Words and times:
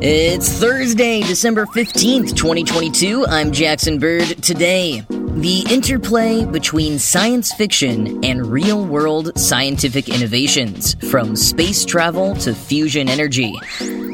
It's 0.00 0.48
Thursday, 0.48 1.22
December 1.22 1.66
15th, 1.66 2.36
2022. 2.36 3.26
I'm 3.26 3.50
Jackson 3.50 3.98
Bird. 3.98 4.40
Today, 4.44 5.04
the 5.10 5.66
interplay 5.68 6.44
between 6.44 7.00
science 7.00 7.52
fiction 7.52 8.24
and 8.24 8.46
real 8.46 8.84
world 8.86 9.36
scientific 9.36 10.08
innovations, 10.08 10.94
from 11.10 11.34
space 11.34 11.84
travel 11.84 12.36
to 12.36 12.54
fusion 12.54 13.08
energy. 13.08 13.52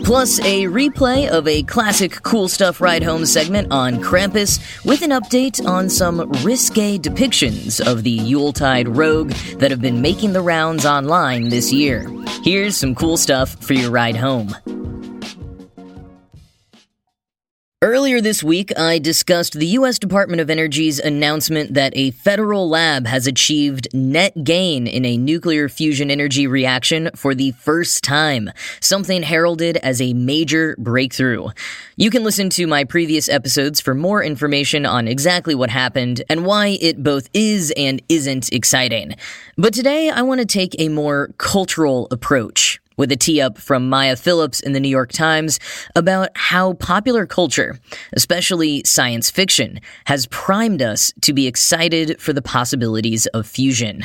Plus, 0.04 0.38
a 0.40 0.64
replay 0.64 1.28
of 1.28 1.46
a 1.46 1.62
classic 1.64 2.12
Cool 2.22 2.48
Stuff 2.48 2.80
Ride 2.80 3.02
Home 3.02 3.26
segment 3.26 3.70
on 3.70 3.96
Krampus 3.96 4.86
with 4.86 5.02
an 5.02 5.10
update 5.10 5.62
on 5.66 5.90
some 5.90 6.30
risque 6.42 6.96
depictions 6.96 7.86
of 7.86 8.04
the 8.04 8.10
Yuletide 8.10 8.88
rogue 8.88 9.32
that 9.58 9.70
have 9.70 9.82
been 9.82 10.00
making 10.00 10.32
the 10.32 10.40
rounds 10.40 10.86
online 10.86 11.50
this 11.50 11.74
year. 11.74 12.10
Here's 12.42 12.74
some 12.74 12.94
cool 12.94 13.18
stuff 13.18 13.62
for 13.62 13.74
your 13.74 13.90
ride 13.90 14.16
home. 14.16 14.54
Earlier 17.84 18.22
this 18.22 18.42
week, 18.42 18.72
I 18.78 18.98
discussed 18.98 19.52
the 19.52 19.66
U.S. 19.66 19.98
Department 19.98 20.40
of 20.40 20.48
Energy's 20.48 20.98
announcement 20.98 21.74
that 21.74 21.92
a 21.94 22.12
federal 22.12 22.66
lab 22.66 23.06
has 23.06 23.26
achieved 23.26 23.88
net 23.92 24.42
gain 24.42 24.86
in 24.86 25.04
a 25.04 25.18
nuclear 25.18 25.68
fusion 25.68 26.10
energy 26.10 26.46
reaction 26.46 27.10
for 27.14 27.34
the 27.34 27.50
first 27.50 28.02
time, 28.02 28.50
something 28.80 29.22
heralded 29.22 29.76
as 29.76 30.00
a 30.00 30.14
major 30.14 30.74
breakthrough. 30.78 31.48
You 31.96 32.08
can 32.08 32.24
listen 32.24 32.48
to 32.50 32.66
my 32.66 32.84
previous 32.84 33.28
episodes 33.28 33.82
for 33.82 33.92
more 33.92 34.24
information 34.24 34.86
on 34.86 35.06
exactly 35.06 35.54
what 35.54 35.68
happened 35.68 36.22
and 36.30 36.46
why 36.46 36.78
it 36.80 37.02
both 37.02 37.28
is 37.34 37.70
and 37.76 38.00
isn't 38.08 38.50
exciting. 38.50 39.14
But 39.58 39.74
today, 39.74 40.08
I 40.08 40.22
want 40.22 40.40
to 40.40 40.46
take 40.46 40.74
a 40.78 40.88
more 40.88 41.34
cultural 41.36 42.08
approach 42.10 42.80
with 42.96 43.12
a 43.12 43.16
tee 43.16 43.40
up 43.40 43.58
from 43.58 43.88
Maya 43.88 44.16
Phillips 44.16 44.60
in 44.60 44.72
the 44.72 44.80
New 44.80 44.88
York 44.88 45.12
Times 45.12 45.58
about 45.96 46.30
how 46.34 46.74
popular 46.74 47.26
culture, 47.26 47.78
especially 48.12 48.82
science 48.84 49.30
fiction, 49.30 49.80
has 50.06 50.26
primed 50.26 50.82
us 50.82 51.12
to 51.22 51.32
be 51.32 51.46
excited 51.46 52.20
for 52.20 52.32
the 52.32 52.42
possibilities 52.42 53.26
of 53.26 53.46
fusion. 53.46 54.04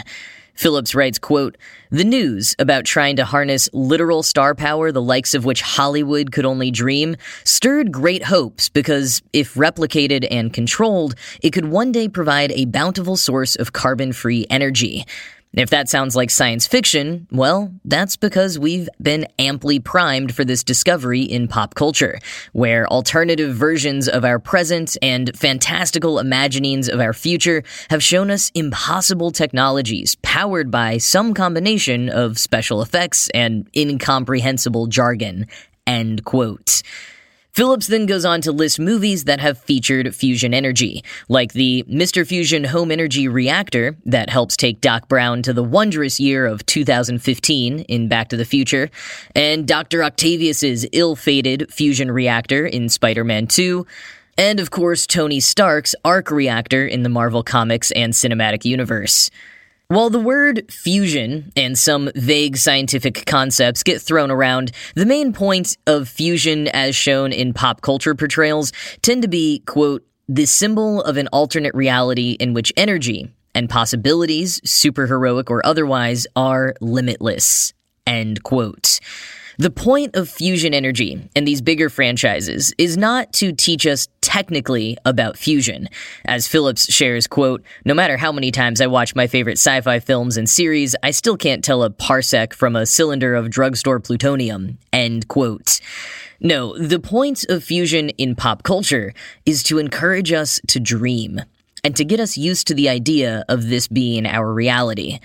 Phillips 0.59 0.93
writes, 0.93 1.17
quote, 1.17 1.57
The 1.89 2.03
news 2.03 2.53
about 2.59 2.83
trying 2.83 3.15
to 3.15 3.23
harness 3.23 3.69
literal 3.71 4.23
star 4.23 4.53
power, 4.53 4.91
the 4.91 5.01
likes 5.01 5.33
of 5.33 5.45
which 5.45 5.61
Hollywood 5.61 6.33
could 6.33 6.45
only 6.45 6.69
dream, 6.69 7.15
stirred 7.45 7.93
great 7.93 8.25
hopes 8.25 8.67
because 8.67 9.21
if 9.31 9.53
replicated 9.53 10.27
and 10.29 10.53
controlled, 10.53 11.15
it 11.41 11.51
could 11.51 11.67
one 11.67 11.93
day 11.93 12.09
provide 12.09 12.51
a 12.51 12.65
bountiful 12.65 13.15
source 13.15 13.55
of 13.55 13.71
carbon 13.71 14.11
free 14.11 14.45
energy. 14.49 15.05
If 15.53 15.71
that 15.71 15.89
sounds 15.89 16.15
like 16.15 16.29
science 16.29 16.67
fiction, 16.67 17.27
well, 17.31 17.73
that's 17.83 18.15
because 18.17 18.59
we've 18.59 18.87
been 19.01 19.25
amply 19.39 19.79
primed 19.79 20.35
for 20.35 20.45
this 20.45 20.63
discovery 20.63 21.23
in 21.23 21.47
pop 21.47 21.73
culture, 21.73 22.19
where 22.53 22.87
alternative 22.87 23.55
versions 23.55 24.07
of 24.07 24.23
our 24.23 24.37
present 24.37 24.95
and 25.01 25.35
fantastical 25.35 26.19
imaginings 26.19 26.87
of 26.87 26.99
our 26.99 27.13
future 27.13 27.63
have 27.89 28.03
shown 28.03 28.29
us 28.29 28.51
impossible 28.53 29.31
technologies 29.31 30.15
powered 30.21 30.69
by 30.69 30.99
some 30.99 31.33
combination 31.33 32.09
of 32.09 32.37
special 32.37 32.83
effects 32.83 33.27
and 33.29 33.67
incomprehensible 33.75 34.85
jargon. 34.85 35.47
End 35.87 36.23
quote. 36.25 36.83
Phillips 37.51 37.87
then 37.87 38.05
goes 38.05 38.25
on 38.25 38.41
to 38.41 38.51
list 38.51 38.79
movies 38.79 39.25
that 39.25 39.39
have 39.39 39.57
featured 39.57 40.15
fusion 40.15 40.53
energy, 40.53 41.03
like 41.27 41.53
the 41.53 41.83
Mr. 41.89 42.25
Fusion 42.25 42.63
Home 42.65 42.91
Energy 42.91 43.27
Reactor 43.27 43.97
that 44.05 44.29
helps 44.29 44.55
take 44.55 44.81
Doc 44.81 45.07
Brown 45.07 45.41
to 45.43 45.53
the 45.53 45.63
wondrous 45.63 46.19
year 46.19 46.45
of 46.45 46.65
2015 46.65 47.79
in 47.81 48.07
Back 48.07 48.29
to 48.29 48.37
the 48.37 48.45
Future, 48.45 48.89
and 49.35 49.67
Dr. 49.67 50.03
Octavius's 50.03 50.85
ill-fated 50.91 51.73
fusion 51.73 52.11
reactor 52.11 52.65
in 52.65 52.87
Spider-Man 52.87 53.47
2, 53.47 53.85
and 54.37 54.59
of 54.59 54.71
course 54.71 55.05
Tony 55.05 55.39
Stark's 55.39 55.95
arc 56.05 56.31
reactor 56.31 56.85
in 56.85 57.03
the 57.03 57.09
Marvel 57.09 57.43
Comics 57.43 57.91
and 57.91 58.13
Cinematic 58.13 58.63
Universe. 58.63 59.29
While 59.91 60.11
the 60.11 60.19
word 60.19 60.71
fusion 60.71 61.51
and 61.55 61.75
some 61.75 62.11
vague 62.13 62.57
scientific 62.57 63.25
concepts 63.25 63.81
get 63.81 63.99
thrown 63.99 64.29
around, 64.29 64.71
the 64.93 65.03
main 65.03 65.33
point 65.33 65.77
of 65.87 66.07
fusion 66.07 66.67
as 66.67 66.95
shown 66.95 67.31
in 67.33 67.53
pop 67.53 67.81
culture 67.81 68.13
portrayals 68.13 68.71
tend 69.01 69.23
to 69.23 69.27
be, 69.27 69.63
quote, 69.65 70.05
the 70.27 70.45
symbol 70.45 71.01
of 71.01 71.17
an 71.17 71.27
alternate 71.29 71.73
reality 71.73 72.37
in 72.39 72.53
which 72.53 72.71
energy 72.77 73.33
and 73.55 73.67
possibilities, 73.67 74.61
superheroic 74.61 75.49
or 75.49 75.65
otherwise, 75.65 76.27
are 76.35 76.75
limitless, 76.81 77.73
end 78.05 78.43
quote. 78.43 78.99
The 79.59 79.69
point 79.69 80.15
of 80.15 80.29
fusion 80.29 80.73
energy 80.73 81.29
and 81.35 81.45
these 81.45 81.61
bigger 81.61 81.89
franchises 81.89 82.73
is 82.77 82.95
not 82.95 83.33
to 83.33 83.51
teach 83.51 83.85
us 83.85 84.07
technically 84.21 84.97
about 85.03 85.37
fusion. 85.37 85.89
As 86.23 86.47
Phillips 86.47 86.89
shares, 86.89 87.27
quote, 87.27 87.61
no 87.83 87.93
matter 87.93 88.15
how 88.15 88.31
many 88.31 88.51
times 88.51 88.79
I 88.79 88.87
watch 88.87 89.15
my 89.15 89.27
favorite 89.27 89.57
sci-fi 89.57 89.99
films 89.99 90.37
and 90.37 90.49
series, 90.49 90.95
I 91.03 91.11
still 91.11 91.35
can't 91.35 91.61
tell 91.61 91.83
a 91.83 91.89
parsec 91.89 92.53
from 92.53 92.77
a 92.77 92.85
cylinder 92.85 93.35
of 93.35 93.49
drugstore 93.49 93.99
plutonium, 93.99 94.77
end 94.93 95.27
quote. 95.27 95.81
No, 96.39 96.77
the 96.77 97.01
point 97.01 97.43
of 97.49 97.61
fusion 97.61 98.11
in 98.11 98.37
pop 98.37 98.63
culture 98.63 99.13
is 99.45 99.61
to 99.63 99.77
encourage 99.77 100.31
us 100.31 100.61
to 100.69 100.79
dream 100.79 101.41
and 101.83 101.97
to 101.97 102.05
get 102.05 102.21
us 102.21 102.37
used 102.37 102.65
to 102.67 102.73
the 102.73 102.87
idea 102.87 103.43
of 103.49 103.67
this 103.67 103.89
being 103.89 104.25
our 104.25 104.53
reality. 104.53 105.19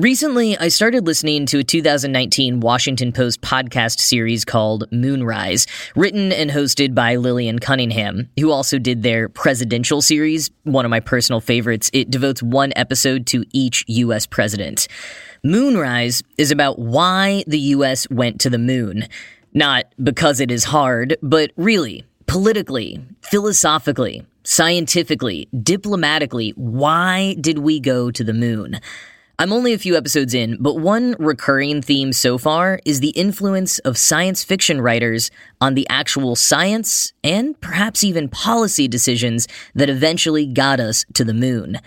Recently, 0.00 0.56
I 0.56 0.68
started 0.68 1.06
listening 1.06 1.44
to 1.44 1.58
a 1.58 1.62
2019 1.62 2.60
Washington 2.60 3.12
Post 3.12 3.42
podcast 3.42 4.00
series 4.00 4.46
called 4.46 4.90
Moonrise, 4.90 5.66
written 5.94 6.32
and 6.32 6.50
hosted 6.50 6.94
by 6.94 7.16
Lillian 7.16 7.58
Cunningham, 7.58 8.30
who 8.38 8.50
also 8.50 8.78
did 8.78 9.02
their 9.02 9.28
presidential 9.28 10.00
series, 10.00 10.50
one 10.62 10.86
of 10.86 10.90
my 10.90 11.00
personal 11.00 11.42
favorites. 11.42 11.90
It 11.92 12.10
devotes 12.10 12.42
one 12.42 12.72
episode 12.76 13.26
to 13.26 13.44
each 13.52 13.84
U.S. 13.88 14.24
president. 14.24 14.88
Moonrise 15.44 16.22
is 16.38 16.50
about 16.50 16.78
why 16.78 17.44
the 17.46 17.58
U.S. 17.58 18.08
went 18.08 18.40
to 18.40 18.48
the 18.48 18.56
moon. 18.56 19.06
Not 19.52 19.84
because 20.02 20.40
it 20.40 20.50
is 20.50 20.64
hard, 20.64 21.18
but 21.20 21.50
really, 21.58 22.06
politically, 22.26 23.04
philosophically, 23.20 24.24
scientifically, 24.44 25.46
diplomatically, 25.62 26.54
why 26.56 27.36
did 27.38 27.58
we 27.58 27.80
go 27.80 28.10
to 28.10 28.24
the 28.24 28.32
moon? 28.32 28.80
I'm 29.40 29.54
only 29.54 29.72
a 29.72 29.78
few 29.78 29.96
episodes 29.96 30.34
in, 30.34 30.58
but 30.60 30.74
one 30.74 31.16
recurring 31.18 31.80
theme 31.80 32.12
so 32.12 32.36
far 32.36 32.78
is 32.84 33.00
the 33.00 33.08
influence 33.12 33.78
of 33.78 33.96
science 33.96 34.44
fiction 34.44 34.82
writers 34.82 35.30
on 35.62 35.72
the 35.72 35.88
actual 35.88 36.36
science 36.36 37.14
and 37.24 37.58
perhaps 37.58 38.04
even 38.04 38.28
policy 38.28 38.86
decisions 38.86 39.48
that 39.74 39.88
eventually 39.88 40.44
got 40.44 40.78
us 40.78 41.06
to 41.14 41.24
the 41.24 41.32
moon. 41.32 41.78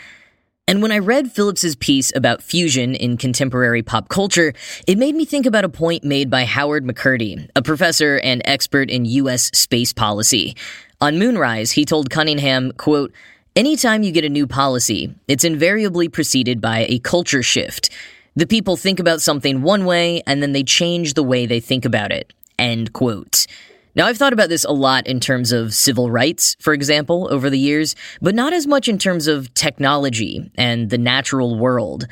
And 0.68 0.82
when 0.82 0.92
I 0.92 0.98
read 0.98 1.32
Phillips's 1.32 1.76
piece 1.76 2.12
about 2.16 2.42
fusion 2.42 2.96
in 2.96 3.18
contemporary 3.18 3.84
pop 3.84 4.10
culture, 4.10 4.54
it 4.88 4.98
made 4.98 5.14
me 5.14 5.24
think 5.24 5.46
about 5.46 5.64
a 5.64 5.70
point 5.70 6.04
made 6.04 6.32
by 6.32 6.46
Howard 6.46 6.84
McCurdy, 6.84 7.48
a 7.56 7.62
professor 7.62 8.20
and 8.24 8.42
expert 8.46 8.90
in 8.90 9.06
US 9.06 9.52
space 9.54 9.94
policy. 9.94 10.56
On 11.00 11.20
Moonrise, 11.20 11.74
he 11.74 11.86
told 11.86 12.10
Cunningham, 12.10 12.72
quote, 12.72 13.14
Anytime 13.56 14.02
you 14.02 14.12
get 14.12 14.26
a 14.26 14.30
new 14.30 14.48
policy, 14.48 15.14
it's 15.28 15.44
invariably 15.44 16.10
preceded 16.10 16.60
by 16.60 16.88
a 16.90 16.98
culture 16.98 17.44
shift. 17.44 17.92
The 18.36 18.48
people 18.48 18.76
think 18.76 19.00
about 19.00 19.22
something 19.22 19.62
one 19.62 19.86
way, 19.86 20.24
and 20.26 20.42
then 20.42 20.54
they 20.54 20.64
change 20.64 21.14
the 21.14 21.22
way 21.22 21.46
they 21.46 21.60
think 21.60 21.86
about 21.86 22.12
it. 22.12 22.34
End 22.58 22.94
quote. 22.94 23.46
Now, 23.94 24.08
I've 24.08 24.18
thought 24.18 24.34
about 24.34 24.50
this 24.50 24.64
a 24.64 24.72
lot 24.72 25.06
in 25.06 25.20
terms 25.20 25.52
of 25.52 25.76
civil 25.76 26.10
rights, 26.10 26.56
for 26.60 26.74
example, 26.74 27.28
over 27.30 27.52
the 27.52 27.60
years, 27.60 27.96
but 28.24 28.34
not 28.34 28.54
as 28.54 28.66
much 28.66 28.88
in 28.88 28.98
terms 28.98 29.28
of 29.28 29.54
technology 29.54 30.52
and 30.56 30.90
the 30.90 30.98
natural 30.98 31.60
world. 31.60 32.08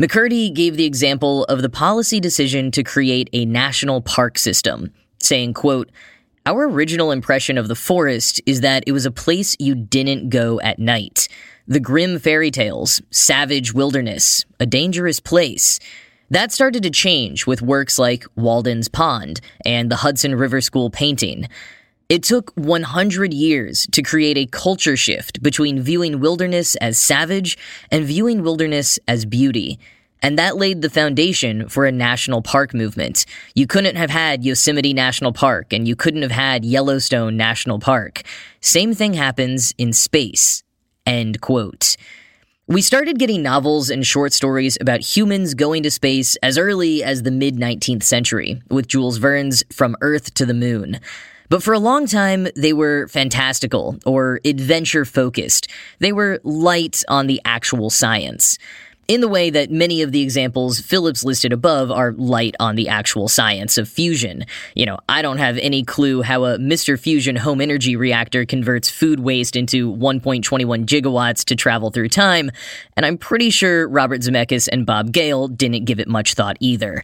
McCurdy 0.00 0.54
gave 0.54 0.78
the 0.78 0.86
example 0.86 1.44
of 1.44 1.60
the 1.60 1.68
policy 1.68 2.18
decision 2.18 2.70
to 2.70 2.82
create 2.82 3.28
a 3.34 3.44
national 3.44 4.00
park 4.00 4.38
system, 4.38 4.90
saying, 5.18 5.52
quote, 5.52 5.90
our 6.44 6.68
original 6.68 7.12
impression 7.12 7.56
of 7.56 7.68
the 7.68 7.76
forest 7.76 8.40
is 8.46 8.62
that 8.62 8.82
it 8.86 8.92
was 8.92 9.06
a 9.06 9.12
place 9.12 9.56
you 9.60 9.74
didn't 9.74 10.30
go 10.30 10.60
at 10.60 10.78
night. 10.78 11.28
the 11.68 11.78
Grimm 11.78 12.18
fairy 12.18 12.50
tales, 12.50 13.00
savage 13.12 13.72
wilderness, 13.72 14.44
a 14.58 14.66
dangerous 14.66 15.20
place. 15.20 15.78
That 16.28 16.50
started 16.50 16.82
to 16.82 16.90
change 16.90 17.46
with 17.46 17.62
works 17.62 18.00
like 18.00 18.26
Walden's 18.34 18.88
Pond 18.88 19.40
and 19.64 19.88
the 19.88 19.96
Hudson 19.96 20.34
River 20.34 20.60
School 20.60 20.90
painting. 20.90 21.48
It 22.08 22.24
took 22.24 22.50
100 22.56 23.32
years 23.32 23.86
to 23.92 24.02
create 24.02 24.36
a 24.36 24.46
culture 24.46 24.96
shift 24.96 25.40
between 25.40 25.80
viewing 25.80 26.18
wilderness 26.18 26.74
as 26.76 26.98
savage 26.98 27.56
and 27.92 28.04
viewing 28.04 28.42
wilderness 28.42 28.98
as 29.06 29.24
beauty. 29.24 29.78
And 30.22 30.38
that 30.38 30.56
laid 30.56 30.80
the 30.80 30.88
foundation 30.88 31.68
for 31.68 31.84
a 31.84 31.92
national 31.92 32.42
park 32.42 32.72
movement. 32.72 33.26
You 33.54 33.66
couldn't 33.66 33.96
have 33.96 34.10
had 34.10 34.44
Yosemite 34.44 34.94
National 34.94 35.32
Park 35.32 35.72
and 35.72 35.86
you 35.86 35.96
couldn't 35.96 36.22
have 36.22 36.30
had 36.30 36.64
Yellowstone 36.64 37.36
National 37.36 37.80
Park. 37.80 38.22
Same 38.60 38.94
thing 38.94 39.14
happens 39.14 39.74
in 39.76 39.92
space. 39.92 40.62
End 41.04 41.40
quote. 41.40 41.96
We 42.68 42.80
started 42.80 43.18
getting 43.18 43.42
novels 43.42 43.90
and 43.90 44.06
short 44.06 44.32
stories 44.32 44.78
about 44.80 45.00
humans 45.00 45.54
going 45.54 45.82
to 45.82 45.90
space 45.90 46.36
as 46.36 46.56
early 46.56 47.02
as 47.02 47.24
the 47.24 47.32
mid 47.32 47.56
19th 47.56 48.04
century, 48.04 48.62
with 48.70 48.86
Jules 48.86 49.18
Verne's 49.18 49.64
From 49.72 49.96
Earth 50.00 50.32
to 50.34 50.46
the 50.46 50.54
Moon. 50.54 51.00
But 51.48 51.62
for 51.62 51.74
a 51.74 51.78
long 51.80 52.06
time, 52.06 52.46
they 52.56 52.72
were 52.72 53.08
fantastical 53.08 53.98
or 54.06 54.40
adventure 54.44 55.04
focused. 55.04 55.68
They 55.98 56.12
were 56.12 56.40
light 56.44 57.02
on 57.08 57.26
the 57.26 57.42
actual 57.44 57.90
science 57.90 58.56
in 59.08 59.20
the 59.20 59.28
way 59.28 59.50
that 59.50 59.70
many 59.70 60.02
of 60.02 60.12
the 60.12 60.22
examples 60.22 60.80
Phillips 60.80 61.24
listed 61.24 61.52
above 61.52 61.90
are 61.90 62.12
light 62.12 62.54
on 62.60 62.76
the 62.76 62.88
actual 62.88 63.28
science 63.28 63.78
of 63.78 63.88
fusion. 63.88 64.44
You 64.74 64.86
know, 64.86 64.98
I 65.08 65.22
don't 65.22 65.38
have 65.38 65.58
any 65.58 65.82
clue 65.82 66.22
how 66.22 66.44
a 66.44 66.58
Mr. 66.58 66.98
Fusion 66.98 67.36
home 67.36 67.60
energy 67.60 67.96
reactor 67.96 68.44
converts 68.44 68.90
food 68.90 69.20
waste 69.20 69.56
into 69.56 69.92
1.21 69.92 70.86
gigawatts 70.86 71.44
to 71.46 71.56
travel 71.56 71.90
through 71.90 72.08
time, 72.08 72.50
and 72.96 73.04
I'm 73.04 73.18
pretty 73.18 73.50
sure 73.50 73.88
Robert 73.88 74.20
Zemeckis 74.20 74.68
and 74.70 74.86
Bob 74.86 75.12
Gale 75.12 75.48
didn't 75.48 75.84
give 75.84 76.00
it 76.00 76.08
much 76.08 76.34
thought 76.34 76.56
either. 76.60 77.02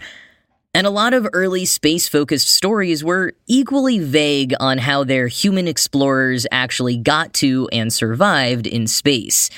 And 0.75 0.87
a 0.87 0.91
lot 0.91 1.15
of 1.15 1.27
early 1.33 1.65
space 1.65 2.09
focused 2.09 2.49
stories 2.49 3.03
were 3.03 3.33
equally 3.47 3.99
vague 3.99 4.55
on 4.61 4.79
how 4.79 5.03
their 5.03 5.27
human 5.27 5.67
explorers 5.67 6.47
actually 6.53 6.99
got 6.99 7.33
to 7.35 7.69
and 7.73 7.93
survived 7.93 8.67
in 8.67 8.87
space. 8.87 9.51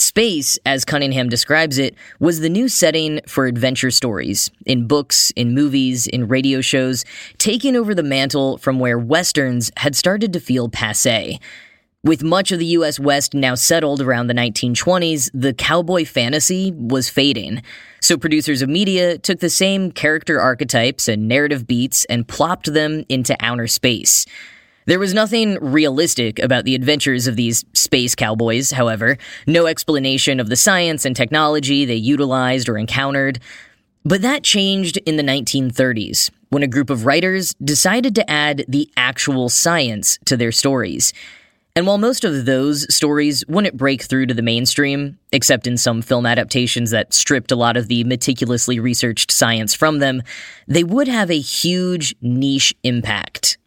Space, 0.00 0.60
as 0.64 0.84
Cunningham 0.84 1.28
describes 1.28 1.76
it, 1.76 1.96
was 2.20 2.38
the 2.38 2.48
new 2.48 2.68
setting 2.68 3.20
for 3.26 3.46
adventure 3.46 3.90
stories, 3.90 4.48
in 4.64 4.86
books, 4.86 5.32
in 5.34 5.54
movies, 5.54 6.06
in 6.06 6.28
radio 6.28 6.60
shows, 6.60 7.04
taking 7.38 7.74
over 7.74 7.96
the 7.96 8.02
mantle 8.04 8.58
from 8.58 8.78
where 8.78 8.96
westerns 8.96 9.72
had 9.76 9.96
started 9.96 10.32
to 10.32 10.38
feel 10.38 10.68
passe. 10.68 11.40
With 12.04 12.22
much 12.22 12.52
of 12.52 12.60
the 12.60 12.66
US 12.66 13.00
West 13.00 13.34
now 13.34 13.56
settled 13.56 14.00
around 14.00 14.28
the 14.28 14.34
1920s, 14.34 15.30
the 15.34 15.52
cowboy 15.52 16.04
fantasy 16.04 16.72
was 16.76 17.08
fading. 17.08 17.60
So 18.00 18.16
producers 18.16 18.62
of 18.62 18.68
media 18.68 19.18
took 19.18 19.40
the 19.40 19.50
same 19.50 19.90
character 19.90 20.40
archetypes 20.40 21.08
and 21.08 21.26
narrative 21.26 21.66
beats 21.66 22.04
and 22.04 22.26
plopped 22.28 22.72
them 22.72 23.04
into 23.08 23.36
outer 23.40 23.66
space. 23.66 24.26
There 24.88 24.98
was 24.98 25.12
nothing 25.12 25.58
realistic 25.60 26.38
about 26.38 26.64
the 26.64 26.74
adventures 26.74 27.26
of 27.26 27.36
these 27.36 27.62
space 27.74 28.14
cowboys, 28.14 28.70
however, 28.70 29.18
no 29.46 29.66
explanation 29.66 30.40
of 30.40 30.48
the 30.48 30.56
science 30.56 31.04
and 31.04 31.14
technology 31.14 31.84
they 31.84 31.94
utilized 31.94 32.70
or 32.70 32.78
encountered. 32.78 33.38
But 34.06 34.22
that 34.22 34.44
changed 34.44 34.96
in 35.04 35.16
the 35.16 35.22
1930s, 35.22 36.30
when 36.48 36.62
a 36.62 36.66
group 36.66 36.88
of 36.88 37.04
writers 37.04 37.52
decided 37.62 38.14
to 38.14 38.30
add 38.30 38.64
the 38.66 38.90
actual 38.96 39.50
science 39.50 40.18
to 40.24 40.38
their 40.38 40.52
stories. 40.52 41.12
And 41.76 41.86
while 41.86 41.98
most 41.98 42.24
of 42.24 42.46
those 42.46 42.86
stories 42.92 43.44
wouldn't 43.46 43.76
break 43.76 44.04
through 44.04 44.24
to 44.24 44.34
the 44.34 44.40
mainstream, 44.40 45.18
except 45.32 45.66
in 45.66 45.76
some 45.76 46.00
film 46.00 46.24
adaptations 46.24 46.92
that 46.92 47.12
stripped 47.12 47.52
a 47.52 47.56
lot 47.56 47.76
of 47.76 47.88
the 47.88 48.04
meticulously 48.04 48.80
researched 48.80 49.32
science 49.32 49.74
from 49.74 49.98
them, 49.98 50.22
they 50.66 50.82
would 50.82 51.08
have 51.08 51.30
a 51.30 51.38
huge 51.38 52.14
niche 52.22 52.74
impact. 52.84 53.58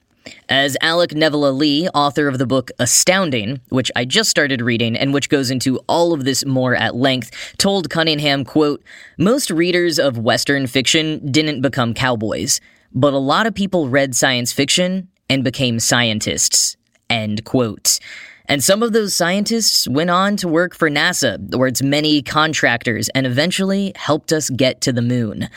As 0.50 0.78
Alec 0.82 1.12
Nevala-Lee, 1.12 1.90
author 1.90 2.28
of 2.28 2.38
the 2.38 2.46
book 2.46 2.72
Astounding, 2.80 3.60
which 3.70 3.92
I 3.96 4.06
just 4.06 4.30
started 4.30 4.62
reading 4.62 4.96
and 4.96 5.14
which 5.14 5.30
goes 5.30 5.50
into 5.50 5.78
all 5.88 6.14
of 6.14 6.26
this 6.26 6.46
more 6.46 6.76
at 6.76 6.96
length, 6.96 7.32
told 7.58 7.90
Cunningham, 7.90 8.46
quote, 8.46 8.84
Most 9.18 9.50
readers 9.50 9.98
of 9.98 10.18
Western 10.18 10.68
fiction 10.68 11.32
didn't 11.32 11.62
become 11.62 11.94
cowboys, 11.94 12.62
but 12.94 13.14
a 13.14 13.18
lot 13.18 13.48
of 13.48 13.56
people 13.56 13.90
read 13.90 14.16
science 14.16 14.52
fiction 14.52 15.08
and 15.30 15.44
became 15.44 15.80
scientists, 15.80 16.76
end 17.10 17.44
quote. 17.46 18.00
And 18.46 18.62
some 18.64 18.84
of 18.84 18.92
those 18.92 19.16
scientists 19.16 19.88
went 19.88 20.10
on 20.10 20.36
to 20.38 20.48
work 20.48 20.76
for 20.76 20.90
NASA 20.90 21.56
or 21.56 21.68
its 21.68 21.82
many 21.82 22.22
contractors 22.22 23.08
and 23.10 23.26
eventually 23.26 23.94
helped 23.96 24.34
us 24.34 24.50
get 24.50 24.82
to 24.82 24.92
the 24.92 25.02
moon. 25.02 25.48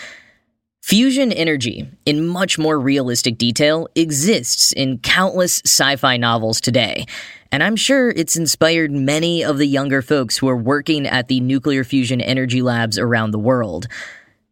Fusion 0.85 1.33
energy, 1.33 1.89
in 2.05 2.27
much 2.27 2.59
more 2.59 2.79
realistic 2.79 3.39
detail, 3.39 3.89
exists 3.95 4.71
in 4.71 4.99
countless 4.99 5.63
sci 5.65 5.97
fi 5.97 6.19
novels 6.19 6.61
today, 6.61 7.07
and 7.51 7.63
I'm 7.63 7.75
sure 7.75 8.11
it's 8.11 8.37
inspired 8.37 8.93
many 8.93 9.43
of 9.43 9.57
the 9.57 9.67
younger 9.67 10.03
folks 10.03 10.37
who 10.37 10.47
are 10.47 10.59
working 10.59 11.07
at 11.07 11.29
the 11.29 11.41
nuclear 11.41 11.85
fusion 11.85 12.21
energy 12.21 12.61
labs 12.61 12.99
around 12.99 13.31
the 13.31 13.39
world. 13.39 13.87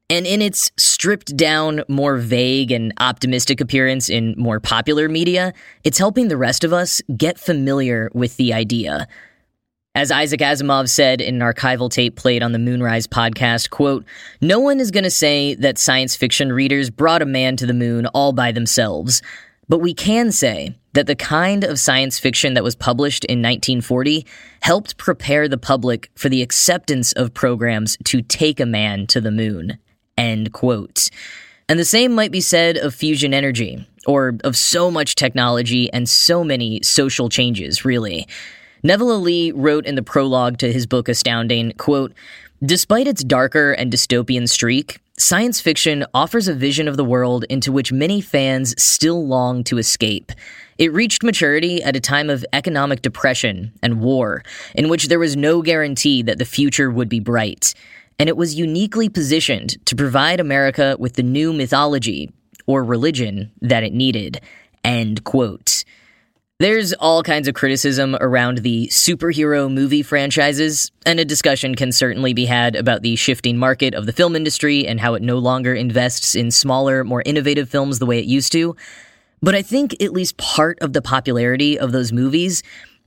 And 0.08 0.26
in 0.26 0.40
its 0.40 0.72
stripped 0.78 1.36
down, 1.36 1.84
more 1.86 2.16
vague 2.16 2.72
and 2.72 2.94
optimistic 2.98 3.60
appearance 3.60 4.08
in 4.08 4.34
more 4.38 4.58
popular 4.58 5.10
media, 5.10 5.52
it's 5.84 5.98
helping 5.98 6.28
the 6.28 6.38
rest 6.38 6.64
of 6.64 6.72
us 6.72 7.02
get 7.14 7.38
familiar 7.38 8.10
with 8.14 8.38
the 8.38 8.54
idea. 8.54 9.06
As 9.94 10.10
Isaac 10.10 10.40
Asimov 10.40 10.88
said 10.88 11.20
in 11.20 11.42
an 11.42 11.52
archival 11.52 11.90
tape 11.90 12.16
played 12.16 12.42
on 12.42 12.52
the 12.52 12.58
Moonrise 12.58 13.06
podcast, 13.06 13.68
quote, 13.68 14.06
No 14.40 14.58
one 14.58 14.80
is 14.80 14.90
going 14.90 15.04
to 15.04 15.10
say 15.10 15.54
that 15.56 15.76
science 15.76 16.16
fiction 16.16 16.50
readers 16.50 16.88
brought 16.88 17.20
a 17.20 17.26
man 17.26 17.58
to 17.58 17.66
the 17.66 17.74
moon 17.74 18.06
all 18.06 18.32
by 18.32 18.52
themselves, 18.52 19.20
but 19.68 19.80
we 19.80 19.92
can 19.92 20.32
say 20.32 20.74
that 20.94 21.06
the 21.06 21.14
kind 21.14 21.62
of 21.62 21.78
science 21.78 22.18
fiction 22.18 22.54
that 22.54 22.64
was 22.64 22.74
published 22.74 23.26
in 23.26 23.40
1940 23.40 24.24
helped 24.62 24.96
prepare 24.96 25.46
the 25.46 25.58
public 25.58 26.10
for 26.14 26.30
the 26.30 26.40
acceptance 26.40 27.12
of 27.12 27.34
programs 27.34 27.98
to 28.04 28.22
take 28.22 28.60
a 28.60 28.66
man 28.66 29.06
to 29.08 29.20
the 29.20 29.30
moon. 29.30 29.76
End 30.16 30.54
quote. 30.54 31.10
And 31.68 31.78
the 31.78 31.84
same 31.84 32.14
might 32.14 32.32
be 32.32 32.40
said 32.40 32.78
of 32.78 32.94
fusion 32.94 33.34
energy, 33.34 33.86
or 34.06 34.38
of 34.42 34.56
so 34.56 34.90
much 34.90 35.16
technology 35.16 35.92
and 35.92 36.08
so 36.08 36.42
many 36.42 36.80
social 36.82 37.28
changes, 37.28 37.84
really. 37.84 38.26
Nevala-Lee 38.84 39.52
wrote 39.52 39.86
in 39.86 39.94
the 39.94 40.02
prologue 40.02 40.58
to 40.58 40.72
his 40.72 40.86
book 40.86 41.08
Astounding, 41.08 41.72
quote, 41.78 42.12
Despite 42.64 43.06
its 43.06 43.22
darker 43.22 43.72
and 43.72 43.92
dystopian 43.92 44.48
streak, 44.48 44.98
science 45.16 45.60
fiction 45.60 46.04
offers 46.12 46.48
a 46.48 46.54
vision 46.54 46.88
of 46.88 46.96
the 46.96 47.04
world 47.04 47.44
into 47.44 47.70
which 47.70 47.92
many 47.92 48.20
fans 48.20 48.74
still 48.82 49.24
long 49.24 49.62
to 49.64 49.78
escape. 49.78 50.32
It 50.78 50.92
reached 50.92 51.22
maturity 51.22 51.80
at 51.82 51.94
a 51.94 52.00
time 52.00 52.28
of 52.28 52.44
economic 52.52 53.02
depression 53.02 53.72
and 53.82 54.00
war, 54.00 54.42
in 54.74 54.88
which 54.88 55.06
there 55.06 55.20
was 55.20 55.36
no 55.36 55.62
guarantee 55.62 56.22
that 56.22 56.38
the 56.38 56.44
future 56.44 56.90
would 56.90 57.08
be 57.08 57.20
bright. 57.20 57.74
And 58.18 58.28
it 58.28 58.36
was 58.36 58.56
uniquely 58.56 59.08
positioned 59.08 59.84
to 59.86 59.94
provide 59.94 60.40
America 60.40 60.96
with 60.98 61.14
the 61.14 61.22
new 61.22 61.52
mythology, 61.52 62.32
or 62.66 62.82
religion, 62.82 63.52
that 63.60 63.84
it 63.84 63.92
needed. 63.92 64.40
End 64.82 65.22
quote. 65.22 65.84
There's 66.62 66.92
all 66.92 67.24
kinds 67.24 67.48
of 67.48 67.54
criticism 67.54 68.16
around 68.20 68.58
the 68.58 68.86
superhero 68.86 69.68
movie 69.68 70.04
franchises, 70.04 70.92
and 71.04 71.18
a 71.18 71.24
discussion 71.24 71.74
can 71.74 71.90
certainly 71.90 72.34
be 72.34 72.46
had 72.46 72.76
about 72.76 73.02
the 73.02 73.16
shifting 73.16 73.58
market 73.58 73.94
of 73.94 74.06
the 74.06 74.12
film 74.12 74.36
industry 74.36 74.86
and 74.86 75.00
how 75.00 75.14
it 75.14 75.22
no 75.22 75.38
longer 75.38 75.74
invests 75.74 76.36
in 76.36 76.52
smaller, 76.52 77.02
more 77.02 77.24
innovative 77.26 77.68
films 77.68 77.98
the 77.98 78.06
way 78.06 78.20
it 78.20 78.26
used 78.26 78.52
to. 78.52 78.76
But 79.40 79.56
I 79.56 79.62
think 79.62 80.00
at 80.00 80.12
least 80.12 80.36
part 80.36 80.78
of 80.80 80.92
the 80.92 81.02
popularity 81.02 81.76
of 81.76 81.90
those 81.90 82.12
movies 82.12 82.62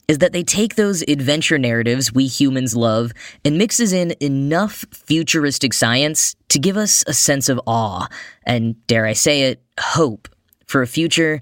is 0.09 0.17
that 0.17 0.33
they 0.33 0.43
take 0.43 0.75
those 0.75 1.01
adventure 1.03 1.57
narratives 1.57 2.11
we 2.11 2.27
humans 2.27 2.75
love 2.75 3.13
and 3.45 3.57
mixes 3.57 3.93
in 3.93 4.15
enough 4.19 4.83
futuristic 4.91 5.73
science 5.73 6.35
to 6.49 6.59
give 6.59 6.75
us 6.75 7.05
a 7.07 7.13
sense 7.13 7.47
of 7.47 7.61
awe 7.65 8.09
and, 8.45 8.85
dare 8.87 9.05
I 9.05 9.13
say 9.13 9.43
it, 9.43 9.63
hope 9.79 10.27
for 10.65 10.81
a 10.81 10.87
future 10.87 11.41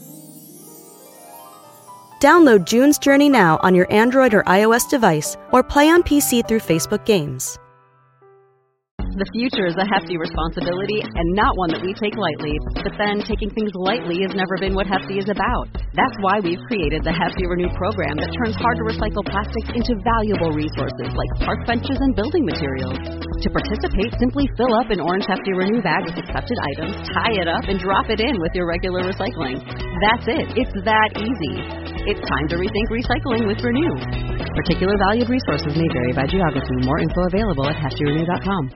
Download 2.21 2.69
June's 2.69 3.01
Journey 3.01 3.33
now 3.33 3.57
on 3.65 3.73
your 3.73 3.89
Android 3.89 4.37
or 4.37 4.45
iOS 4.45 4.85
device 4.87 5.37
or 5.49 5.65
play 5.65 5.89
on 5.89 6.05
PC 6.05 6.45
through 6.47 6.61
Facebook 6.61 7.01
Games. 7.03 7.57
The 9.01 9.25
future 9.33 9.65
is 9.65 9.73
a 9.75 9.89
hefty 9.89 10.21
responsibility 10.21 11.01
and 11.01 11.27
not 11.33 11.57
one 11.57 11.73
that 11.73 11.81
we 11.81 11.97
take 11.97 12.13
lightly. 12.13 12.53
But 12.77 12.93
then, 12.95 13.25
taking 13.25 13.49
things 13.49 13.73
lightly 13.73 14.21
has 14.21 14.37
never 14.37 14.53
been 14.61 14.77
what 14.77 14.85
Hefty 14.85 15.17
is 15.17 15.27
about. 15.33 15.67
That's 15.97 16.13
why 16.21 16.39
we've 16.45 16.61
created 16.69 17.01
the 17.01 17.11
Hefty 17.11 17.43
Renew 17.49 17.73
program 17.73 18.15
that 18.21 18.31
turns 18.37 18.55
hard 18.55 18.77
to 18.79 18.85
recycle 18.85 19.25
plastics 19.25 19.73
into 19.73 19.97
valuable 20.05 20.53
resources 20.53 21.11
like 21.11 21.31
park 21.41 21.65
benches 21.65 21.97
and 21.97 22.13
building 22.13 22.45
materials. 22.45 23.01
To 23.01 23.49
participate, 23.49 24.13
simply 24.21 24.45
fill 24.55 24.71
up 24.77 24.93
an 24.93 25.01
orange 25.01 25.25
Hefty 25.25 25.57
Renew 25.57 25.81
bag 25.81 26.05
with 26.05 26.21
accepted 26.21 26.55
items, 26.77 27.01
tie 27.11 27.35
it 27.35 27.49
up, 27.49 27.65
and 27.65 27.81
drop 27.81 28.13
it 28.13 28.21
in 28.21 28.37
with 28.39 28.53
your 28.53 28.69
regular 28.69 29.09
recycling. 29.09 29.57
That's 30.05 30.29
it. 30.29 30.55
It's 30.55 30.77
that 30.85 31.17
easy. 31.19 31.90
It's 32.03 32.19
time 32.27 32.47
to 32.49 32.55
rethink 32.55 32.89
recycling 32.89 33.45
with 33.45 33.61
Renew. 33.63 33.93
Particular 34.55 34.97
valued 34.97 35.29
resources 35.29 35.77
may 35.77 35.87
vary 35.93 36.13
by 36.13 36.25
geography. 36.25 36.73
More 36.81 36.97
info 36.97 37.27
available 37.27 37.69
at 37.69 37.75
heftyrenew.com. 37.75 38.71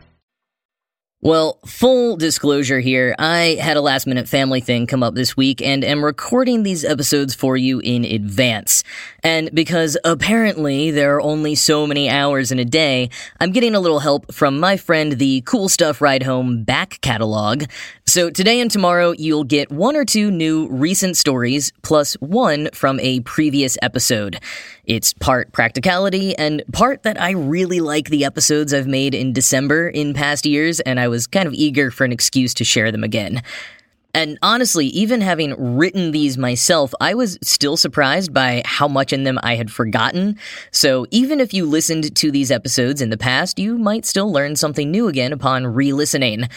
Well, 1.21 1.57
full 1.65 2.17
disclosure 2.17 2.79
here, 2.79 3.15
I 3.17 3.57
had 3.59 3.77
a 3.77 3.81
last 3.81 4.05
minute 4.05 4.27
family 4.27 4.61
thing 4.61 4.85
come 4.85 5.01
up 5.01 5.15
this 5.15 5.35
week 5.35 5.59
and 5.59 5.83
am 5.83 6.05
recording 6.05 6.61
these 6.61 6.85
episodes 6.85 7.33
for 7.33 7.57
you 7.57 7.79
in 7.79 8.05
advance. 8.05 8.83
And 9.23 9.49
because 9.51 9.97
apparently 10.05 10.91
there 10.91 11.15
are 11.15 11.21
only 11.21 11.55
so 11.55 11.87
many 11.87 12.11
hours 12.11 12.51
in 12.51 12.59
a 12.59 12.65
day, 12.65 13.09
I'm 13.39 13.51
getting 13.51 13.73
a 13.73 13.79
little 13.79 14.01
help 14.01 14.31
from 14.31 14.59
my 14.59 14.77
friend, 14.77 15.13
the 15.13 15.41
Cool 15.47 15.67
Stuff 15.67 15.99
Ride 15.99 16.21
Home 16.21 16.63
back 16.63 17.01
catalog. 17.01 17.63
So 18.07 18.29
today 18.29 18.61
and 18.61 18.69
tomorrow, 18.69 19.13
you'll 19.17 19.43
get 19.43 19.71
one 19.71 19.95
or 19.95 20.05
two 20.05 20.29
new 20.29 20.67
recent 20.67 21.17
stories, 21.17 21.73
plus 21.81 22.13
one 22.15 22.69
from 22.71 22.99
a 22.99 23.21
previous 23.21 23.79
episode. 23.81 24.39
It's 24.85 25.11
part 25.13 25.51
practicality 25.51 26.37
and 26.37 26.61
part 26.71 27.01
that 27.01 27.19
I 27.19 27.31
really 27.31 27.79
like 27.79 28.09
the 28.09 28.23
episodes 28.23 28.75
I've 28.75 28.85
made 28.85 29.15
in 29.15 29.33
December 29.33 29.89
in 29.89 30.13
past 30.13 30.45
years, 30.45 30.79
and 30.81 30.99
I 30.99 31.07
was 31.07 31.25
kind 31.25 31.47
of 31.47 31.55
eager 31.55 31.89
for 31.89 32.05
an 32.05 32.11
excuse 32.11 32.53
to 32.53 32.63
share 32.63 32.91
them 32.91 33.03
again. 33.03 33.41
And 34.15 34.39
honestly, 34.41 34.85
even 34.87 35.19
having 35.19 35.53
written 35.57 36.11
these 36.11 36.37
myself, 36.37 36.93
I 37.01 37.13
was 37.15 37.37
still 37.43 37.75
surprised 37.75 38.33
by 38.33 38.61
how 38.63 38.87
much 38.87 39.11
in 39.11 39.25
them 39.25 39.37
I 39.43 39.57
had 39.57 39.69
forgotten. 39.69 40.39
So 40.71 41.05
even 41.11 41.41
if 41.41 41.53
you 41.53 41.65
listened 41.65 42.15
to 42.15 42.31
these 42.31 42.49
episodes 42.49 43.01
in 43.01 43.09
the 43.09 43.17
past, 43.17 43.59
you 43.59 43.77
might 43.77 44.05
still 44.05 44.31
learn 44.31 44.55
something 44.55 44.89
new 44.89 45.09
again 45.09 45.33
upon 45.33 45.67
re 45.67 45.91
listening. 45.91 46.47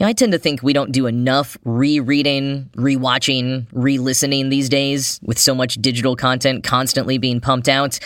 I 0.00 0.12
tend 0.12 0.30
to 0.30 0.38
think 0.38 0.62
we 0.62 0.72
don't 0.72 0.92
do 0.92 1.06
enough 1.06 1.58
rereading, 1.64 2.70
rewatching, 2.76 3.66
re 3.72 3.98
listening 3.98 4.48
these 4.48 4.68
days 4.68 5.18
with 5.20 5.40
so 5.40 5.56
much 5.56 5.74
digital 5.74 6.14
content 6.14 6.62
constantly 6.62 7.18
being 7.18 7.40
pumped 7.40 7.68
out. 7.68 7.98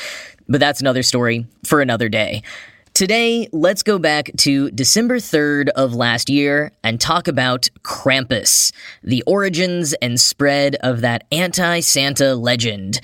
But 0.48 0.58
that's 0.58 0.80
another 0.80 1.02
story 1.02 1.46
for 1.64 1.82
another 1.82 2.08
day. 2.08 2.42
Today, 2.94 3.48
let's 3.52 3.82
go 3.82 3.98
back 3.98 4.30
to 4.38 4.70
December 4.70 5.16
3rd 5.16 5.70
of 5.70 5.94
last 5.94 6.28
year 6.28 6.72
and 6.84 7.00
talk 7.00 7.26
about 7.26 7.70
Krampus, 7.82 8.70
the 9.02 9.22
origins 9.26 9.94
and 9.94 10.20
spread 10.20 10.76
of 10.82 11.00
that 11.00 11.24
anti 11.32 11.80
Santa 11.80 12.34
legend. 12.34 13.00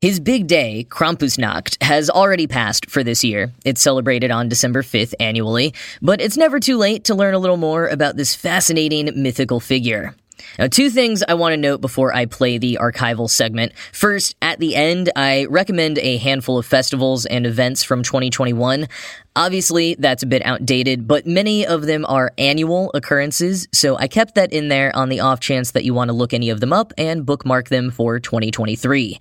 His 0.00 0.18
big 0.18 0.46
day, 0.46 0.86
Krampusnacht, 0.88 1.80
has 1.82 2.08
already 2.08 2.46
passed 2.46 2.90
for 2.90 3.04
this 3.04 3.22
year. 3.22 3.52
It's 3.66 3.82
celebrated 3.82 4.30
on 4.30 4.48
December 4.48 4.82
5th 4.82 5.12
annually, 5.20 5.74
but 6.00 6.22
it's 6.22 6.38
never 6.38 6.58
too 6.58 6.78
late 6.78 7.04
to 7.04 7.14
learn 7.14 7.34
a 7.34 7.38
little 7.38 7.58
more 7.58 7.88
about 7.88 8.16
this 8.16 8.34
fascinating 8.34 9.10
mythical 9.14 9.60
figure. 9.60 10.14
Now, 10.58 10.66
two 10.66 10.90
things 10.90 11.22
I 11.26 11.34
want 11.34 11.52
to 11.52 11.56
note 11.56 11.80
before 11.80 12.14
I 12.14 12.26
play 12.26 12.58
the 12.58 12.78
archival 12.80 13.28
segment. 13.28 13.72
First, 13.92 14.36
at 14.42 14.58
the 14.58 14.76
end, 14.76 15.10
I 15.16 15.46
recommend 15.46 15.98
a 15.98 16.18
handful 16.18 16.58
of 16.58 16.66
festivals 16.66 17.26
and 17.26 17.46
events 17.46 17.82
from 17.82 18.02
2021. 18.02 18.88
Obviously, 19.34 19.96
that's 19.98 20.22
a 20.22 20.26
bit 20.26 20.44
outdated, 20.44 21.08
but 21.08 21.26
many 21.26 21.66
of 21.66 21.82
them 21.82 22.04
are 22.06 22.32
annual 22.36 22.90
occurrences, 22.94 23.66
so 23.72 23.96
I 23.96 24.06
kept 24.06 24.34
that 24.34 24.52
in 24.52 24.68
there 24.68 24.94
on 24.94 25.08
the 25.08 25.20
off 25.20 25.40
chance 25.40 25.70
that 25.70 25.84
you 25.84 25.94
want 25.94 26.08
to 26.08 26.12
look 26.14 26.34
any 26.34 26.50
of 26.50 26.60
them 26.60 26.72
up 26.72 26.92
and 26.98 27.24
bookmark 27.24 27.68
them 27.68 27.90
for 27.90 28.20
2023. 28.20 29.18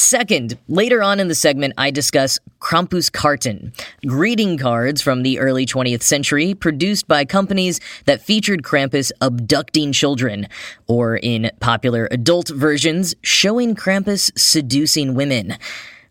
Second, 0.00 0.56
later 0.66 1.02
on 1.02 1.20
in 1.20 1.28
the 1.28 1.34
segment, 1.34 1.74
I 1.76 1.90
discuss 1.90 2.38
Krampuskarten, 2.58 3.72
greeting 4.06 4.56
cards 4.56 5.02
from 5.02 5.22
the 5.22 5.38
early 5.38 5.66
20th 5.66 6.02
century 6.02 6.54
produced 6.54 7.06
by 7.06 7.26
companies 7.26 7.80
that 8.06 8.22
featured 8.22 8.62
Krampus 8.62 9.12
abducting 9.20 9.92
children, 9.92 10.48
or 10.86 11.16
in 11.16 11.50
popular 11.60 12.08
adult 12.10 12.48
versions, 12.48 13.14
showing 13.22 13.76
Krampus 13.76 14.32
seducing 14.38 15.14
women. 15.14 15.58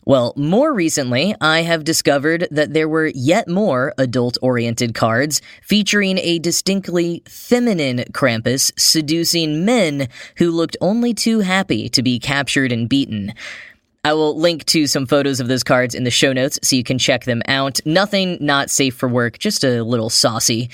Well, 0.06 0.34
more 0.36 0.74
recently, 0.74 1.36
I 1.42 1.62
have 1.62 1.84
discovered 1.84 2.48
that 2.52 2.74
there 2.74 2.90
were 2.90 3.12
yet 3.14 3.48
more 3.48 3.94
adult 3.98 4.38
oriented 4.42 4.94
cards 4.96 5.42
featuring 5.62 6.18
a 6.20 6.40
distinctly 6.40 7.22
feminine 7.28 8.06
Krampus 8.12 8.72
seducing 8.76 9.66
men 9.66 10.08
who 10.38 10.52
looked 10.52 10.78
only 10.80 11.14
too 11.14 11.42
happy 11.42 11.90
to 11.90 12.02
be 12.02 12.18
captured 12.18 12.72
and 12.72 12.88
beaten. 12.88 13.34
I 14.04 14.14
will 14.14 14.38
link 14.40 14.66
to 14.66 14.88
some 14.88 15.06
photos 15.06 15.40
of 15.40 15.48
those 15.48 15.64
cards 15.64 15.94
in 15.94 16.06
the 16.06 16.12
show 16.12 16.32
notes 16.32 16.58
so 16.64 16.76
you 16.76 16.84
can 16.84 16.98
check 16.98 17.26
them 17.26 17.42
out. 17.48 17.80
Nothing 17.86 18.38
not 18.40 18.70
safe 18.70 18.96
for 18.96 19.10
work, 19.10 19.40
just 19.40 19.64
a 19.64 19.84
little 19.84 20.10
saucy. 20.10 20.70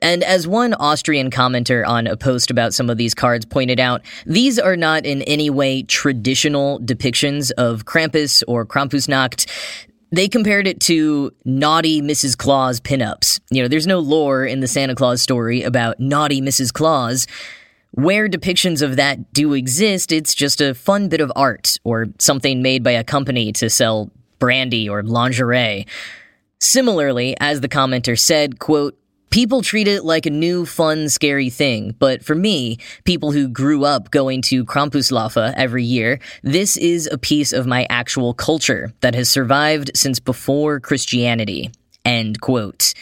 And 0.00 0.22
as 0.22 0.46
one 0.46 0.74
Austrian 0.74 1.30
commenter 1.30 1.86
on 1.86 2.06
a 2.06 2.16
post 2.16 2.50
about 2.50 2.74
some 2.74 2.90
of 2.90 2.96
these 2.98 3.14
cards 3.14 3.44
pointed 3.44 3.80
out, 3.80 4.02
these 4.24 4.58
are 4.58 4.76
not 4.76 5.06
in 5.06 5.22
any 5.22 5.50
way 5.50 5.82
traditional 5.82 6.80
depictions 6.80 7.50
of 7.52 7.84
Krampus 7.84 8.42
or 8.46 8.66
Krampusnacht. 8.66 9.46
They 10.12 10.28
compared 10.28 10.66
it 10.66 10.80
to 10.80 11.32
naughty 11.44 12.00
Mrs. 12.00 12.36
Claus 12.36 12.80
pinups. 12.80 13.40
You 13.50 13.62
know, 13.62 13.68
there's 13.68 13.86
no 13.86 13.98
lore 13.98 14.44
in 14.44 14.60
the 14.60 14.68
Santa 14.68 14.94
Claus 14.94 15.20
story 15.20 15.62
about 15.62 15.98
naughty 15.98 16.40
Mrs. 16.40 16.72
Claus. 16.72 17.26
Where 17.92 18.28
depictions 18.28 18.82
of 18.82 18.96
that 18.96 19.32
do 19.32 19.54
exist, 19.54 20.12
it's 20.12 20.34
just 20.34 20.60
a 20.60 20.74
fun 20.74 21.08
bit 21.08 21.20
of 21.20 21.32
art 21.34 21.78
or 21.84 22.06
something 22.18 22.62
made 22.62 22.82
by 22.82 22.92
a 22.92 23.04
company 23.04 23.52
to 23.52 23.70
sell 23.70 24.10
brandy 24.38 24.88
or 24.88 25.02
lingerie. 25.02 25.86
Similarly, 26.60 27.36
as 27.40 27.60
the 27.60 27.68
commenter 27.68 28.18
said, 28.18 28.58
quote, 28.58 28.98
People 29.30 29.60
treat 29.60 29.88
it 29.88 30.04
like 30.04 30.24
a 30.24 30.30
new, 30.30 30.64
fun, 30.64 31.08
scary 31.08 31.50
thing, 31.50 31.94
but 31.98 32.24
for 32.24 32.34
me, 32.34 32.78
people 33.04 33.32
who 33.32 33.48
grew 33.48 33.84
up 33.84 34.10
going 34.10 34.40
to 34.42 34.64
Krampuslaufe 34.64 35.52
every 35.56 35.84
year, 35.84 36.20
this 36.42 36.76
is 36.76 37.08
a 37.10 37.18
piece 37.18 37.52
of 37.52 37.66
my 37.66 37.86
actual 37.90 38.32
culture 38.32 38.92
that 39.00 39.14
has 39.14 39.28
survived 39.28 39.90
since 39.94 40.20
before 40.20 40.80
Christianity. 40.80 41.70
End 42.04 42.40
quote. 42.40 42.94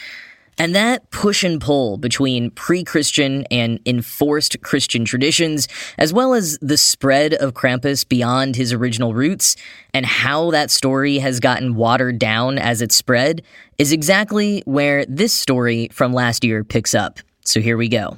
And 0.57 0.73
that 0.75 1.09
push 1.11 1.43
and 1.43 1.59
pull 1.59 1.97
between 1.97 2.51
pre 2.51 2.83
Christian 2.83 3.45
and 3.51 3.79
enforced 3.85 4.61
Christian 4.61 5.05
traditions, 5.05 5.67
as 5.97 6.13
well 6.13 6.33
as 6.33 6.57
the 6.61 6.77
spread 6.77 7.33
of 7.33 7.53
Krampus 7.53 8.07
beyond 8.07 8.55
his 8.55 8.71
original 8.71 9.13
roots, 9.13 9.55
and 9.93 10.05
how 10.05 10.51
that 10.51 10.71
story 10.71 11.17
has 11.19 11.39
gotten 11.39 11.75
watered 11.75 12.19
down 12.19 12.57
as 12.57 12.81
it 12.81 12.91
spread, 12.91 13.41
is 13.77 13.91
exactly 13.91 14.61
where 14.65 15.05
this 15.05 15.33
story 15.33 15.89
from 15.91 16.13
last 16.13 16.43
year 16.43 16.63
picks 16.63 16.95
up. 16.95 17.19
So 17.41 17.59
here 17.59 17.77
we 17.77 17.89
go. 17.89 18.15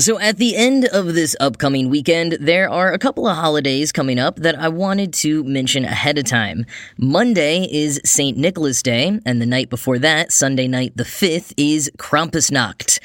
So, 0.00 0.18
at 0.18 0.38
the 0.38 0.56
end 0.56 0.86
of 0.86 1.14
this 1.14 1.36
upcoming 1.38 1.88
weekend, 1.88 2.38
there 2.40 2.68
are 2.68 2.92
a 2.92 2.98
couple 2.98 3.28
of 3.28 3.36
holidays 3.36 3.92
coming 3.92 4.18
up 4.18 4.34
that 4.40 4.58
I 4.58 4.68
wanted 4.68 5.12
to 5.12 5.44
mention 5.44 5.84
ahead 5.84 6.18
of 6.18 6.24
time. 6.24 6.66
Monday 6.98 7.68
is 7.70 8.00
St. 8.04 8.36
Nicholas 8.36 8.82
Day, 8.82 9.20
and 9.24 9.40
the 9.40 9.46
night 9.46 9.70
before 9.70 10.00
that, 10.00 10.32
Sunday 10.32 10.66
night 10.66 10.96
the 10.96 11.04
5th, 11.04 11.54
is 11.56 11.92
Krampusnacht. 11.96 12.98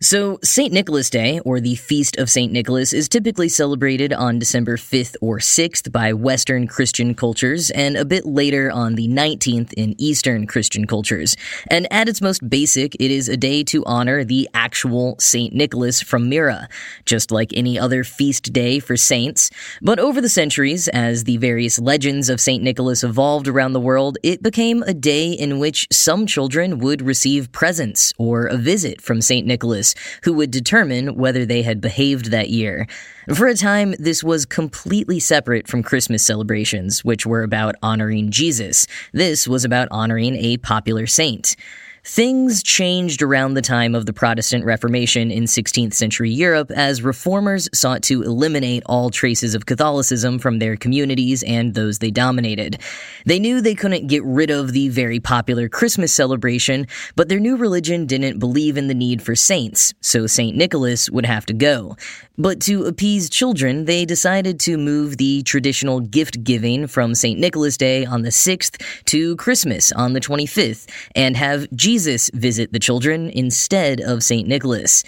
So, 0.00 0.38
St. 0.44 0.72
Nicholas 0.72 1.10
Day, 1.10 1.40
or 1.40 1.58
the 1.58 1.74
Feast 1.74 2.18
of 2.18 2.30
St. 2.30 2.52
Nicholas, 2.52 2.92
is 2.92 3.08
typically 3.08 3.48
celebrated 3.48 4.12
on 4.12 4.38
December 4.38 4.76
5th 4.76 5.16
or 5.20 5.38
6th 5.38 5.90
by 5.90 6.12
Western 6.12 6.68
Christian 6.68 7.16
cultures, 7.16 7.68
and 7.72 7.96
a 7.96 8.04
bit 8.04 8.24
later 8.24 8.70
on 8.70 8.94
the 8.94 9.08
19th 9.08 9.72
in 9.72 10.00
Eastern 10.00 10.46
Christian 10.46 10.86
cultures. 10.86 11.36
And 11.66 11.92
at 11.92 12.08
its 12.08 12.20
most 12.20 12.48
basic, 12.48 12.94
it 13.00 13.10
is 13.10 13.28
a 13.28 13.36
day 13.36 13.64
to 13.64 13.84
honor 13.86 14.22
the 14.22 14.48
actual 14.54 15.16
St. 15.18 15.52
Nicholas 15.52 16.00
from 16.00 16.30
Myra, 16.30 16.68
just 17.04 17.32
like 17.32 17.52
any 17.52 17.76
other 17.76 18.04
feast 18.04 18.52
day 18.52 18.78
for 18.78 18.96
saints. 18.96 19.50
But 19.82 19.98
over 19.98 20.20
the 20.20 20.28
centuries, 20.28 20.86
as 20.86 21.24
the 21.24 21.38
various 21.38 21.80
legends 21.80 22.28
of 22.28 22.40
St. 22.40 22.62
Nicholas 22.62 23.02
evolved 23.02 23.48
around 23.48 23.72
the 23.72 23.80
world, 23.80 24.16
it 24.22 24.44
became 24.44 24.84
a 24.84 24.94
day 24.94 25.32
in 25.32 25.58
which 25.58 25.88
some 25.90 26.24
children 26.24 26.78
would 26.78 27.02
receive 27.02 27.50
presents 27.50 28.12
or 28.16 28.46
a 28.46 28.56
visit 28.56 29.00
from 29.00 29.20
St. 29.20 29.44
Nicholas 29.44 29.87
who 30.22 30.32
would 30.34 30.50
determine 30.50 31.16
whether 31.16 31.44
they 31.44 31.62
had 31.62 31.80
behaved 31.80 32.30
that 32.30 32.50
year. 32.50 32.86
For 33.34 33.46
a 33.46 33.54
time, 33.54 33.94
this 33.98 34.24
was 34.24 34.46
completely 34.46 35.20
separate 35.20 35.68
from 35.68 35.82
Christmas 35.82 36.24
celebrations, 36.24 37.04
which 37.04 37.26
were 37.26 37.42
about 37.42 37.74
honoring 37.82 38.30
Jesus. 38.30 38.86
This 39.12 39.46
was 39.46 39.64
about 39.64 39.88
honoring 39.90 40.34
a 40.36 40.56
popular 40.58 41.06
saint. 41.06 41.56
Things 42.04 42.62
changed 42.62 43.22
around 43.22 43.54
the 43.54 43.62
time 43.62 43.94
of 43.94 44.06
the 44.06 44.12
Protestant 44.12 44.64
Reformation 44.64 45.30
in 45.30 45.44
16th 45.44 45.94
century 45.94 46.30
Europe 46.30 46.70
as 46.70 47.02
reformers 47.02 47.68
sought 47.74 48.02
to 48.04 48.22
eliminate 48.22 48.82
all 48.86 49.10
traces 49.10 49.54
of 49.54 49.66
Catholicism 49.66 50.38
from 50.38 50.58
their 50.58 50.76
communities 50.76 51.42
and 51.42 51.74
those 51.74 51.98
they 51.98 52.10
dominated. 52.10 52.80
They 53.26 53.38
knew 53.38 53.60
they 53.60 53.74
couldn't 53.74 54.06
get 54.06 54.22
rid 54.24 54.50
of 54.50 54.72
the 54.72 54.88
very 54.88 55.18
popular 55.18 55.68
Christmas 55.68 56.12
celebration, 56.12 56.86
but 57.16 57.28
their 57.28 57.40
new 57.40 57.56
religion 57.56 58.06
didn't 58.06 58.38
believe 58.38 58.76
in 58.76 58.86
the 58.86 58.94
need 58.94 59.20
for 59.20 59.34
saints, 59.34 59.92
so 60.00 60.26
St. 60.26 60.56
Nicholas 60.56 61.10
would 61.10 61.26
have 61.26 61.46
to 61.46 61.52
go. 61.52 61.96
But 62.40 62.60
to 62.62 62.84
appease 62.84 63.28
children, 63.28 63.86
they 63.86 64.04
decided 64.04 64.60
to 64.60 64.78
move 64.78 65.16
the 65.16 65.42
traditional 65.42 65.98
gift 65.98 66.44
giving 66.44 66.86
from 66.86 67.16
St. 67.16 67.38
Nicholas 67.38 67.76
Day 67.76 68.04
on 68.04 68.22
the 68.22 68.28
6th 68.30 68.80
to 69.06 69.34
Christmas 69.36 69.90
on 69.90 70.12
the 70.12 70.20
25th 70.20 70.88
and 71.16 71.36
have 71.36 71.66
Jesus 71.72 71.87
visit 71.96 72.72
the 72.72 72.78
children 72.78 73.30
instead 73.30 74.00
of 74.00 74.22
St. 74.22 74.46
Nicholas. 74.46 75.04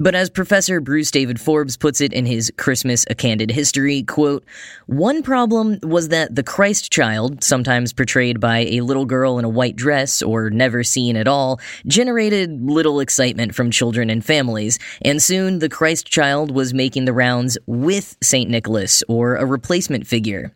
But 0.00 0.16
as 0.16 0.28
Professor 0.28 0.80
Bruce 0.80 1.12
David 1.12 1.40
Forbes 1.40 1.76
puts 1.76 2.00
it 2.00 2.12
in 2.12 2.26
his 2.26 2.50
Christmas 2.56 3.04
A 3.10 3.14
Candid 3.14 3.50
History, 3.50 4.02
quote, 4.02 4.44
one 4.86 5.22
problem 5.22 5.78
was 5.82 6.08
that 6.08 6.34
the 6.34 6.42
Christ 6.42 6.90
child, 6.90 7.44
sometimes 7.44 7.92
portrayed 7.92 8.40
by 8.40 8.60
a 8.60 8.80
little 8.80 9.04
girl 9.04 9.38
in 9.38 9.44
a 9.44 9.48
white 9.48 9.76
dress 9.76 10.20
or 10.20 10.50
never 10.50 10.82
seen 10.82 11.16
at 11.16 11.28
all, 11.28 11.60
generated 11.86 12.68
little 12.68 12.98
excitement 12.98 13.54
from 13.54 13.70
children 13.70 14.10
and 14.10 14.24
families, 14.24 14.80
and 15.02 15.22
soon 15.22 15.60
the 15.60 15.68
Christ 15.68 16.08
child 16.08 16.50
was 16.50 16.74
making 16.74 17.04
the 17.04 17.12
rounds 17.12 17.56
with 17.66 18.16
St. 18.20 18.50
Nicholas 18.50 19.04
or 19.08 19.36
a 19.36 19.46
replacement 19.46 20.08
figure. 20.08 20.52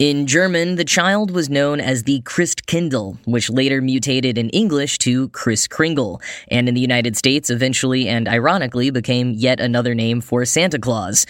In 0.00 0.26
German, 0.26 0.76
the 0.76 0.84
child 0.86 1.30
was 1.30 1.50
known 1.50 1.78
as 1.78 2.04
the 2.04 2.22
Christkindl, 2.22 3.18
which 3.26 3.50
later 3.50 3.82
mutated 3.82 4.38
in 4.38 4.48
English 4.48 4.96
to 5.00 5.28
Kris 5.28 5.68
Kringle, 5.68 6.22
and 6.48 6.70
in 6.70 6.74
the 6.74 6.80
United 6.80 7.18
States 7.18 7.50
eventually 7.50 8.08
and 8.08 8.26
ironically 8.26 8.88
became 8.88 9.32
yet 9.32 9.60
another 9.60 9.94
name 9.94 10.22
for 10.22 10.46
Santa 10.46 10.78
Claus. 10.78 11.26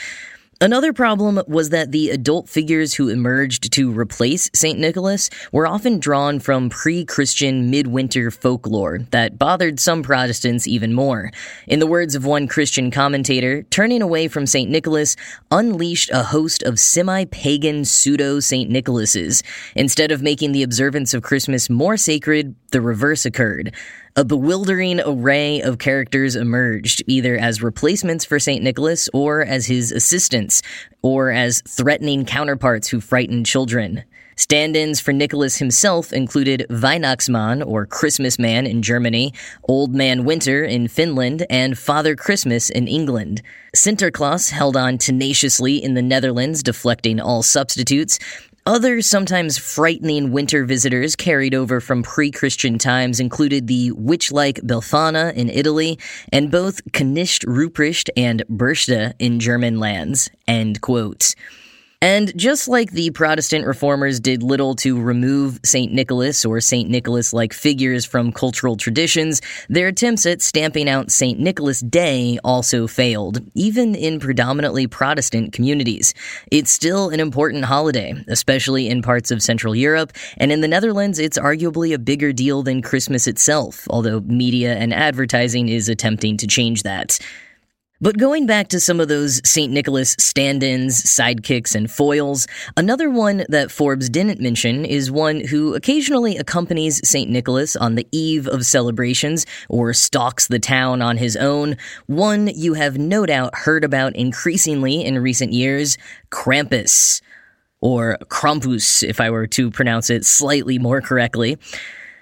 Another 0.63 0.93
problem 0.93 1.41
was 1.47 1.71
that 1.71 1.91
the 1.91 2.11
adult 2.11 2.47
figures 2.47 2.93
who 2.93 3.09
emerged 3.09 3.73
to 3.73 3.91
replace 3.91 4.51
St. 4.53 4.79
Nicholas 4.79 5.31
were 5.53 5.67
often 5.67 5.99
drawn 5.99 6.39
from 6.39 6.69
pre 6.69 7.07
Christian 7.07 7.71
midwinter 7.71 8.31
folklore 8.31 8.99
that 9.11 9.39
bothered 9.39 9.81
some 9.81 10.03
Protestants 10.03 10.69
even 10.69 10.93
more. 10.93 11.31
In 11.67 11.79
the 11.79 11.87
words 11.87 12.15
of 12.15 12.27
one 12.27 12.47
Christian 12.47 12.91
commentator, 12.91 13.63
turning 13.71 14.03
away 14.03 14.29
from 14.29 14.45
St. 14.45 14.71
Nicholas 14.71 15.17
unleashed 15.51 16.11
a 16.13 16.25
host 16.25 16.63
of 16.63 16.79
semi 16.79 17.25
pagan 17.25 17.87
pseudo 17.87 18.39
St. 18.39 18.71
Nicholases. 18.71 19.43
Instead 19.75 20.13
of 20.13 20.21
making 20.21 20.53
the 20.53 20.63
observance 20.63 21.15
of 21.15 21.23
Christmas 21.23 21.71
more 21.71 21.97
sacred, 21.97 22.55
the 22.71 22.81
reverse 22.81 23.25
occurred. 23.25 23.75
A 24.17 24.25
bewildering 24.25 25.01
array 25.01 25.61
of 25.61 25.79
characters 25.79 26.37
emerged, 26.37 27.03
either 27.07 27.37
as 27.37 27.63
replacements 27.63 28.25
for 28.25 28.39
St. 28.39 28.63
Nicholas 28.63 29.09
or 29.13 29.43
as 29.43 29.67
his 29.67 29.93
assistants, 29.93 30.63
or 31.03 31.31
as 31.31 31.63
threatening 31.69 32.25
counterparts 32.25 32.89
who 32.89 33.01
frightened 33.01 33.47
children. 33.47 34.05
Stand 34.41 34.75
ins 34.75 35.01
for 35.01 35.13
Nicholas 35.13 35.57
himself 35.57 36.15
included 36.15 36.65
Weihnachtsmann, 36.71 37.63
or 37.63 37.85
Christmas 37.85 38.39
Man 38.39 38.67
in 38.67 38.81
Germany, 38.81 39.35
Old 39.65 39.95
Man 39.95 40.25
Winter 40.25 40.65
in 40.65 40.89
Finland, 40.89 41.45
and 41.51 41.79
Father 41.79 42.17
Christmas 42.17 42.71
in 42.71 42.89
England. 42.89 43.43
Sinterklaas 43.77 44.51
held 44.51 44.79
on 44.79 44.97
tenaciously 44.97 45.77
in 45.77 45.93
the 45.93 46.01
Netherlands, 46.01 46.63
deflecting 46.63 47.21
all 47.21 47.43
substitutes, 47.43 48.19
other 48.67 49.01
sometimes 49.03 49.59
frightening 49.59 50.33
winter 50.33 50.65
visitors 50.65 51.17
carried 51.17 51.55
over 51.55 51.81
from 51.81 52.03
pre 52.03 52.31
Christian 52.31 52.79
times 52.79 53.21
included 53.21 53.67
the 53.67 53.93
witch 53.93 54.33
like 54.33 54.57
Belfana 54.57 55.33
in 55.35 55.49
Italy 55.49 55.99
and 56.33 56.51
both 56.51 56.85
Knecht 56.93 57.45
Ruprecht 57.47 58.11
and 58.17 58.45
Berchta 58.49 59.15
in 59.19 59.41
German 59.41 59.79
lands. 59.79 60.31
End 60.47 60.81
quote. 60.81 61.35
And 62.03 62.35
just 62.35 62.67
like 62.67 62.93
the 62.93 63.11
Protestant 63.11 63.67
reformers 63.67 64.21
did 64.21 64.43
little 64.43 64.75
to 64.77 64.99
remove 64.99 65.61
St. 65.67 65.93
Nicholas 65.93 66.47
or 66.47 66.59
St. 66.59 66.89
Nicholas 66.89 67.35
like 67.35 67.53
figures 67.53 68.07
from 68.07 68.33
cultural 68.33 68.79
traditions, 68.79 69.43
their 69.69 69.89
attempts 69.89 70.25
at 70.25 70.41
stamping 70.41 70.89
out 70.89 71.11
St. 71.11 71.39
Nicholas 71.39 71.81
Day 71.81 72.39
also 72.43 72.87
failed, 72.87 73.41
even 73.55 73.95
in 73.95 74.19
predominantly 74.19 74.87
Protestant 74.87 75.53
communities. 75.53 76.15
It's 76.51 76.71
still 76.71 77.11
an 77.11 77.21
important 77.21 77.67
holiday, 77.67 78.15
especially 78.29 78.89
in 78.89 79.03
parts 79.03 79.31
of 79.31 79.43
Central 79.43 79.77
Europe, 79.77 80.15
and 80.39 80.51
in 80.51 80.63
the 80.63 80.69
Netherlands, 80.69 81.19
it's 81.19 81.39
arguably 81.39 81.93
a 81.93 81.99
bigger 81.99 82.33
deal 82.33 82.63
than 82.63 82.81
Christmas 82.81 83.27
itself, 83.27 83.87
although 83.91 84.21
media 84.21 84.75
and 84.75 84.95
advertising 84.95 85.69
is 85.69 85.91
attempting 85.91 86.39
to 86.39 86.47
change 86.47 86.83
that. 86.83 87.19
But 88.03 88.17
going 88.17 88.47
back 88.47 88.69
to 88.69 88.81
some 88.81 88.99
of 88.99 89.09
those 89.09 89.43
St. 89.45 89.71
Nicholas 89.71 90.17
stand 90.19 90.63
ins, 90.63 91.03
sidekicks, 91.03 91.75
and 91.75 91.91
foils, 91.91 92.47
another 92.75 93.11
one 93.11 93.45
that 93.51 93.71
Forbes 93.71 94.09
didn't 94.09 94.41
mention 94.41 94.87
is 94.87 95.11
one 95.11 95.45
who 95.45 95.75
occasionally 95.75 96.39
accompanies 96.39 97.07
St. 97.07 97.31
Nicholas 97.31 97.77
on 97.77 97.97
the 97.97 98.09
eve 98.11 98.49
of 98.49 98.65
celebrations 98.65 99.45
or 99.69 99.93
stalks 99.93 100.49
the 100.49 100.59
town 100.59 101.03
on 101.03 101.19
his 101.19 101.37
own. 101.37 101.77
One 102.07 102.47
you 102.47 102.73
have 102.73 102.97
no 102.97 103.27
doubt 103.27 103.55
heard 103.55 103.85
about 103.85 104.17
increasingly 104.17 105.05
in 105.05 105.19
recent 105.19 105.53
years 105.53 105.99
Krampus. 106.31 107.21
Or 107.83 108.17
Krampus, 108.29 109.07
if 109.07 109.21
I 109.21 109.29
were 109.29 109.47
to 109.49 109.71
pronounce 109.71 110.09
it 110.09 110.25
slightly 110.25 110.79
more 110.79 111.03
correctly. 111.03 111.59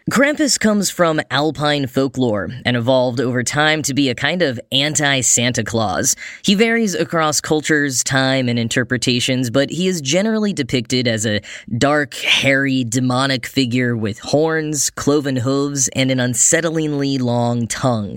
Krampus 0.08 0.58
comes 0.58 0.88
from 0.88 1.20
Alpine 1.30 1.86
folklore 1.86 2.48
and 2.64 2.78
evolved 2.78 3.20
over 3.20 3.42
time 3.42 3.82
to 3.82 3.92
be 3.92 4.08
a 4.08 4.14
kind 4.14 4.40
of 4.40 4.58
anti 4.72 5.20
Santa 5.20 5.62
Claus. 5.62 6.16
He 6.42 6.54
varies 6.54 6.94
across 6.94 7.42
cultures, 7.42 8.02
time, 8.02 8.48
and 8.48 8.58
interpretations, 8.58 9.50
but 9.50 9.68
he 9.68 9.86
is 9.86 10.00
generally 10.00 10.54
depicted 10.54 11.06
as 11.06 11.26
a 11.26 11.42
dark, 11.76 12.14
hairy, 12.14 12.84
demonic 12.84 13.44
figure 13.44 13.94
with 13.98 14.18
horns, 14.20 14.88
cloven 14.88 15.36
hooves, 15.36 15.88
and 15.94 16.10
an 16.10 16.20
unsettlingly 16.20 17.20
long 17.20 17.66
tongue. 17.66 18.16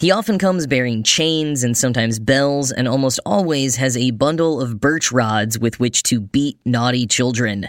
He 0.00 0.10
often 0.10 0.38
comes 0.38 0.66
bearing 0.66 1.02
chains 1.02 1.62
and 1.62 1.76
sometimes 1.76 2.18
bells, 2.18 2.72
and 2.72 2.88
almost 2.88 3.20
always 3.26 3.76
has 3.76 3.94
a 3.94 4.10
bundle 4.12 4.62
of 4.62 4.80
birch 4.80 5.12
rods 5.12 5.58
with 5.58 5.78
which 5.80 6.02
to 6.04 6.18
beat 6.18 6.58
naughty 6.64 7.06
children. 7.06 7.68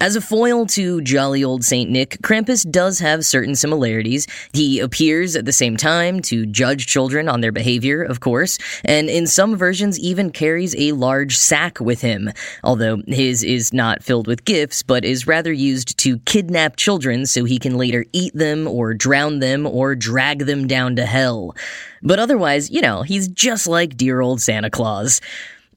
As 0.00 0.14
a 0.14 0.20
foil 0.20 0.64
to 0.66 1.00
jolly 1.00 1.42
old 1.42 1.64
Saint 1.64 1.90
Nick, 1.90 2.18
Krampus 2.22 2.68
does 2.70 3.00
have 3.00 3.26
certain 3.26 3.56
similarities. 3.56 4.28
He 4.52 4.78
appears 4.78 5.34
at 5.34 5.44
the 5.44 5.52
same 5.52 5.76
time 5.76 6.20
to 6.22 6.46
judge 6.46 6.86
children 6.86 7.28
on 7.28 7.40
their 7.40 7.50
behavior, 7.50 8.04
of 8.04 8.20
course, 8.20 8.58
and 8.84 9.10
in 9.10 9.26
some 9.26 9.56
versions 9.56 9.98
even 9.98 10.30
carries 10.30 10.76
a 10.76 10.92
large 10.92 11.36
sack 11.36 11.80
with 11.80 12.00
him, 12.00 12.30
although 12.62 13.02
his 13.08 13.42
is 13.42 13.72
not 13.72 14.04
filled 14.04 14.28
with 14.28 14.44
gifts, 14.44 14.84
but 14.84 15.04
is 15.04 15.26
rather 15.26 15.52
used 15.52 15.98
to 15.98 16.20
kidnap 16.20 16.76
children 16.76 17.26
so 17.26 17.44
he 17.44 17.58
can 17.58 17.76
later 17.76 18.04
eat 18.12 18.34
them 18.34 18.68
or 18.68 18.94
drown 18.94 19.40
them 19.40 19.66
or 19.66 19.96
drag 19.96 20.46
them 20.46 20.68
down 20.68 20.94
to 20.94 21.06
hell. 21.06 21.56
But 22.02 22.20
otherwise, 22.20 22.70
you 22.70 22.80
know, 22.80 23.02
he's 23.02 23.26
just 23.26 23.66
like 23.66 23.96
dear 23.96 24.20
old 24.20 24.40
Santa 24.40 24.70
Claus. 24.70 25.20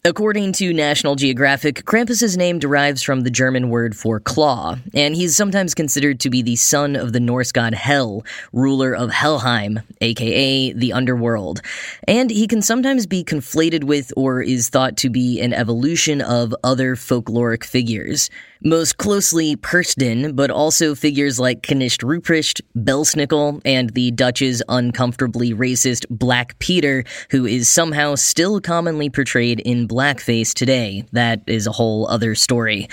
According 0.04 0.54
to 0.54 0.74
National 0.74 1.14
Geographic, 1.14 1.86
Krampus's 1.86 2.36
name 2.36 2.58
derives 2.58 3.04
from 3.04 3.22
the 3.22 3.30
German 3.30 3.70
word 3.70 3.96
for 3.96 4.20
claw, 4.20 4.78
and 4.96 5.16
he's 5.16 5.36
sometimes 5.36 5.76
considered 5.76 6.20
to 6.22 6.32
be 6.32 6.42
the 6.42 6.56
son 6.56 6.96
of 6.96 7.14
the 7.14 7.20
Norse 7.20 7.52
god 7.52 7.76
Hel, 7.76 8.26
ruler 8.52 8.96
of 8.96 9.12
Helheim, 9.12 9.80
aka 10.02 10.74
the 10.74 10.92
underworld. 10.92 11.62
And 12.08 12.32
he 12.32 12.48
can 12.48 12.64
sometimes 12.64 13.06
be 13.06 13.24
conflated 13.24 13.84
with 13.84 14.12
or 14.18 14.42
is 14.42 14.70
thought 14.70 14.98
to 14.98 15.12
be 15.12 15.40
an 15.40 15.54
evolution 15.54 16.20
of 16.20 16.56
other 16.64 16.96
folkloric 16.96 17.64
figures 17.64 18.32
most 18.64 18.98
closely 18.98 19.56
Perchten, 19.56 20.36
but 20.36 20.52
also 20.52 20.96
figures 20.96 21.40
like 21.40 21.62
Knecht 21.64 22.04
Ruprecht, 22.04 22.62
Belsnickel, 22.76 23.62
and 23.66 23.90
the 23.92 24.12
Dutch's 24.12 24.62
uncomfortably 24.70 25.54
racist 25.54 26.06
Black 26.10 26.58
Peter, 26.60 27.04
who 27.32 27.46
is 27.46 27.68
somehow 27.68 28.16
still 28.16 28.62
commonly 28.62 29.10
portrayed 29.10 29.60
in 29.62 29.88
blackface 29.88 30.54
today. 30.54 31.04
That 31.12 31.42
is 31.48 31.68
a 31.68 31.72
whole 31.72 32.08
other 32.08 32.36
story. 32.36 32.88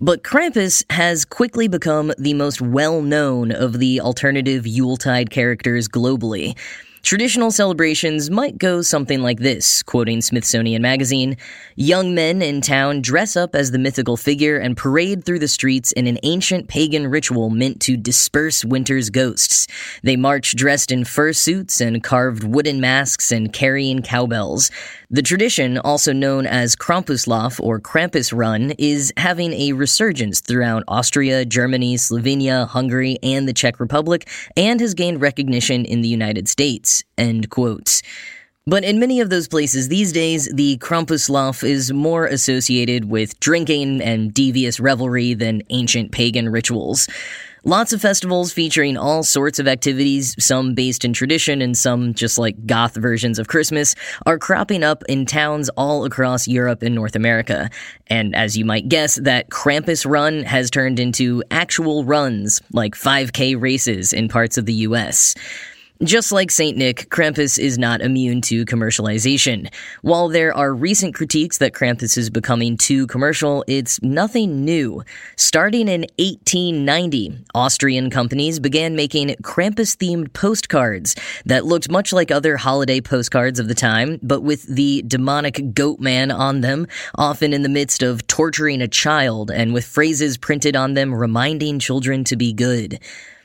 But 0.00 0.22
Krampus 0.22 0.84
has 0.90 1.24
quickly 1.24 1.68
become 1.68 2.12
the 2.18 2.34
most 2.34 2.60
well 2.60 3.02
known 3.02 3.52
of 3.52 3.78
the 3.78 4.00
alternative 4.00 4.66
Yuletide 4.66 5.30
characters 5.30 5.88
globally. 5.88 6.56
Traditional 7.02 7.50
celebrations 7.50 8.30
might 8.30 8.58
go 8.58 8.82
something 8.82 9.22
like 9.22 9.40
this, 9.40 9.82
quoting 9.82 10.20
Smithsonian 10.20 10.82
Magazine 10.82 11.36
Young 11.74 12.14
men 12.14 12.42
in 12.42 12.60
town 12.60 13.00
dress 13.00 13.36
up 13.36 13.54
as 13.54 13.70
the 13.70 13.78
mythical 13.78 14.18
figure 14.18 14.58
and 14.58 14.76
parade 14.76 15.24
through 15.24 15.38
the 15.38 15.48
streets 15.48 15.92
in 15.92 16.06
an 16.06 16.18
ancient 16.24 16.68
pagan 16.68 17.06
ritual 17.06 17.48
meant 17.48 17.80
to 17.80 17.96
disperse 17.96 18.64
winter's 18.66 19.08
ghosts. 19.08 19.66
They 20.02 20.16
march 20.16 20.54
dressed 20.54 20.92
in 20.92 21.04
fur 21.04 21.32
suits 21.32 21.80
and 21.80 22.04
carved 22.04 22.44
wooden 22.44 22.80
masks 22.80 23.32
and 23.32 23.50
carrying 23.50 24.02
cowbells. 24.02 24.70
The 25.10 25.22
tradition, 25.22 25.78
also 25.78 26.12
known 26.12 26.46
as 26.46 26.76
Krampuslauf 26.76 27.58
or 27.60 27.80
Krampus 27.80 28.36
Run, 28.36 28.72
is 28.78 29.12
having 29.16 29.54
a 29.54 29.72
resurgence 29.72 30.40
throughout 30.40 30.84
Austria, 30.86 31.44
Germany, 31.46 31.96
Slovenia, 31.96 32.68
Hungary, 32.68 33.18
and 33.22 33.48
the 33.48 33.54
Czech 33.54 33.80
Republic, 33.80 34.28
and 34.56 34.78
has 34.80 34.94
gained 34.94 35.20
recognition 35.20 35.84
in 35.84 36.02
the 36.02 36.08
United 36.08 36.46
States. 36.46 36.89
End 37.16 37.50
quotes. 37.50 38.02
But 38.66 38.84
in 38.84 39.00
many 39.00 39.20
of 39.20 39.30
those 39.30 39.48
places 39.48 39.88
these 39.88 40.12
days, 40.12 40.48
the 40.52 40.76
Krampuslauf 40.78 41.64
is 41.64 41.92
more 41.92 42.26
associated 42.26 43.06
with 43.06 43.40
drinking 43.40 44.00
and 44.02 44.32
devious 44.32 44.78
revelry 44.78 45.34
than 45.34 45.62
ancient 45.70 46.12
pagan 46.12 46.48
rituals. 46.48 47.08
Lots 47.64 47.92
of 47.92 48.00
festivals 48.00 48.52
featuring 48.52 48.96
all 48.96 49.22
sorts 49.22 49.58
of 49.58 49.68
activities, 49.68 50.34
some 50.42 50.74
based 50.74 51.04
in 51.04 51.12
tradition 51.12 51.60
and 51.60 51.76
some 51.76 52.14
just 52.14 52.38
like 52.38 52.66
goth 52.66 52.94
versions 52.94 53.38
of 53.38 53.48
Christmas, 53.48 53.94
are 54.24 54.38
cropping 54.38 54.82
up 54.82 55.02
in 55.08 55.26
towns 55.26 55.68
all 55.70 56.04
across 56.04 56.48
Europe 56.48 56.82
and 56.82 56.94
North 56.94 57.16
America. 57.16 57.68
And 58.06 58.34
as 58.34 58.56
you 58.56 58.64
might 58.64 58.88
guess, 58.88 59.16
that 59.16 59.50
Krampus 59.50 60.08
run 60.08 60.42
has 60.44 60.70
turned 60.70 60.98
into 60.98 61.42
actual 61.50 62.04
runs, 62.04 62.62
like 62.72 62.94
5K 62.94 63.60
races 63.60 64.12
in 64.12 64.28
parts 64.28 64.56
of 64.56 64.64
the 64.64 64.74
US. 64.86 65.34
Just 66.02 66.32
like 66.32 66.50
St. 66.50 66.78
Nick, 66.78 67.10
Krampus 67.10 67.58
is 67.58 67.76
not 67.76 68.00
immune 68.00 68.40
to 68.42 68.64
commercialization. 68.64 69.70
While 70.00 70.30
there 70.30 70.56
are 70.56 70.72
recent 70.72 71.14
critiques 71.14 71.58
that 71.58 71.74
Krampus 71.74 72.16
is 72.16 72.30
becoming 72.30 72.78
too 72.78 73.06
commercial, 73.06 73.66
it's 73.66 74.00
nothing 74.00 74.64
new. 74.64 75.02
Starting 75.36 75.88
in 75.88 76.06
1890, 76.18 77.44
Austrian 77.54 78.08
companies 78.08 78.58
began 78.58 78.96
making 78.96 79.28
Krampus 79.42 79.94
themed 79.94 80.32
postcards 80.32 81.16
that 81.44 81.66
looked 81.66 81.90
much 81.90 82.14
like 82.14 82.30
other 82.30 82.56
holiday 82.56 83.02
postcards 83.02 83.60
of 83.60 83.68
the 83.68 83.74
time, 83.74 84.18
but 84.22 84.40
with 84.40 84.62
the 84.74 85.02
demonic 85.06 85.74
goat 85.74 86.00
man 86.00 86.30
on 86.30 86.62
them, 86.62 86.86
often 87.16 87.52
in 87.52 87.62
the 87.62 87.68
midst 87.68 88.02
of 88.02 88.26
torturing 88.26 88.80
a 88.80 88.88
child 88.88 89.50
and 89.50 89.74
with 89.74 89.84
phrases 89.84 90.38
printed 90.38 90.74
on 90.74 90.94
them 90.94 91.14
reminding 91.14 91.78
children 91.78 92.24
to 92.24 92.36
be 92.36 92.54
good. 92.54 92.98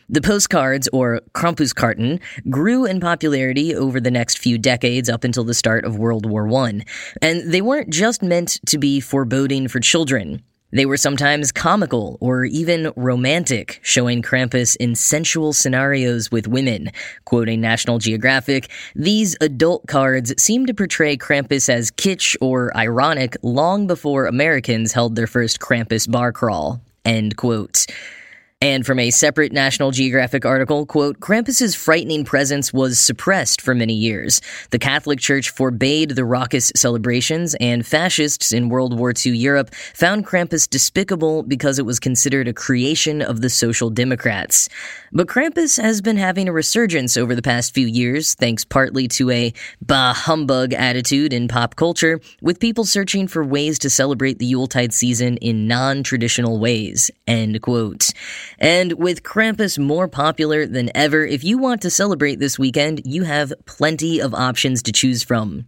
The 0.07 0.21
postcards, 0.21 0.87
or 0.93 1.21
Krampuskarten, 1.33 2.19
grew 2.47 2.85
in 2.85 2.99
popularity 2.99 3.73
over 3.73 3.99
the 3.99 4.11
next 4.11 4.37
few 4.37 4.59
decades 4.59 5.09
up 5.09 5.23
until 5.23 5.43
the 5.43 5.55
start 5.55 5.83
of 5.83 5.97
World 5.97 6.27
War 6.27 6.47
I, 6.53 6.81
and 7.23 7.51
they 7.51 7.61
weren't 7.61 7.89
just 7.89 8.21
meant 8.21 8.59
to 8.67 8.77
be 8.77 8.99
foreboding 8.99 9.67
for 9.67 9.79
children. 9.79 10.43
They 10.71 10.85
were 10.85 10.97
sometimes 10.97 11.51
comical 11.51 12.17
or 12.21 12.45
even 12.45 12.91
romantic, 12.95 13.79
showing 13.81 14.21
Krampus 14.21 14.75
in 14.75 14.93
sensual 14.93 15.53
scenarios 15.53 16.29
with 16.29 16.47
women. 16.47 16.91
Quoting 17.23 17.59
National 17.59 17.97
Geographic, 17.97 18.69
these 18.93 19.35
adult 19.41 19.87
cards 19.87 20.33
seem 20.37 20.67
to 20.67 20.73
portray 20.73 21.17
Krampus 21.17 21.67
as 21.67 21.89
kitsch 21.89 22.35
or 22.41 22.75
ironic 22.77 23.37
long 23.41 23.87
before 23.87 24.27
Americans 24.27 24.91
held 24.91 25.15
their 25.15 25.27
first 25.27 25.59
Krampus 25.59 26.11
bar 26.11 26.31
crawl. 26.31 26.81
End 27.05 27.37
quote. 27.37 27.87
And 28.61 28.85
from 28.85 28.99
a 28.99 29.11
separate 29.11 29.51
National 29.51 29.91
Geographic 29.91 30.45
article, 30.45 30.85
quote, 30.85 31.19
Krampus's 31.19 31.75
frightening 31.75 32.23
presence 32.23 32.71
was 32.71 32.97
suppressed 32.97 33.59
for 33.59 33.75
many 33.75 33.93
years. 33.93 34.39
The 34.71 34.79
Catholic 34.79 35.19
Church 35.19 35.49
forbade 35.49 36.11
the 36.11 36.23
raucous 36.23 36.71
celebrations, 36.73 37.53
and 37.55 37.85
fascists 37.85 38.53
in 38.53 38.69
World 38.69 38.97
War 38.97 39.11
II 39.13 39.35
Europe 39.35 39.75
found 39.75 40.25
Krampus 40.25 40.69
despicable 40.69 41.43
because 41.43 41.79
it 41.79 41.85
was 41.85 41.99
considered 41.99 42.47
a 42.47 42.53
creation 42.53 43.21
of 43.21 43.41
the 43.41 43.49
Social 43.49 43.89
Democrats. 43.89 44.69
But 45.11 45.27
Krampus 45.27 45.81
has 45.81 46.01
been 46.01 46.17
having 46.17 46.47
a 46.47 46.53
resurgence 46.53 47.17
over 47.17 47.35
the 47.35 47.41
past 47.41 47.73
few 47.73 47.87
years, 47.87 48.35
thanks 48.35 48.63
partly 48.63 49.09
to 49.09 49.31
a 49.31 49.53
bah 49.81 50.13
humbug 50.13 50.71
attitude 50.73 51.33
in 51.33 51.49
pop 51.49 51.75
culture, 51.75 52.21
with 52.41 52.61
people 52.61 52.85
searching 52.85 53.27
for 53.27 53.43
ways 53.43 53.77
to 53.79 53.89
celebrate 53.89 54.39
the 54.39 54.45
Yuletide 54.45 54.93
season 54.93 55.35
in 55.37 55.67
non-traditional 55.67 56.57
ways. 56.57 57.11
End 57.27 57.61
quote. 57.61 58.11
And 58.59 58.93
with 58.93 59.23
Krampus 59.23 59.77
more 59.77 60.07
popular 60.07 60.65
than 60.65 60.89
ever, 60.95 61.25
if 61.25 61.43
you 61.43 61.57
want 61.57 61.81
to 61.81 61.89
celebrate 61.89 62.39
this 62.39 62.57
weekend, 62.57 63.01
you 63.05 63.23
have 63.23 63.53
plenty 63.65 64.21
of 64.21 64.33
options 64.33 64.81
to 64.83 64.91
choose 64.91 65.23
from. 65.23 65.65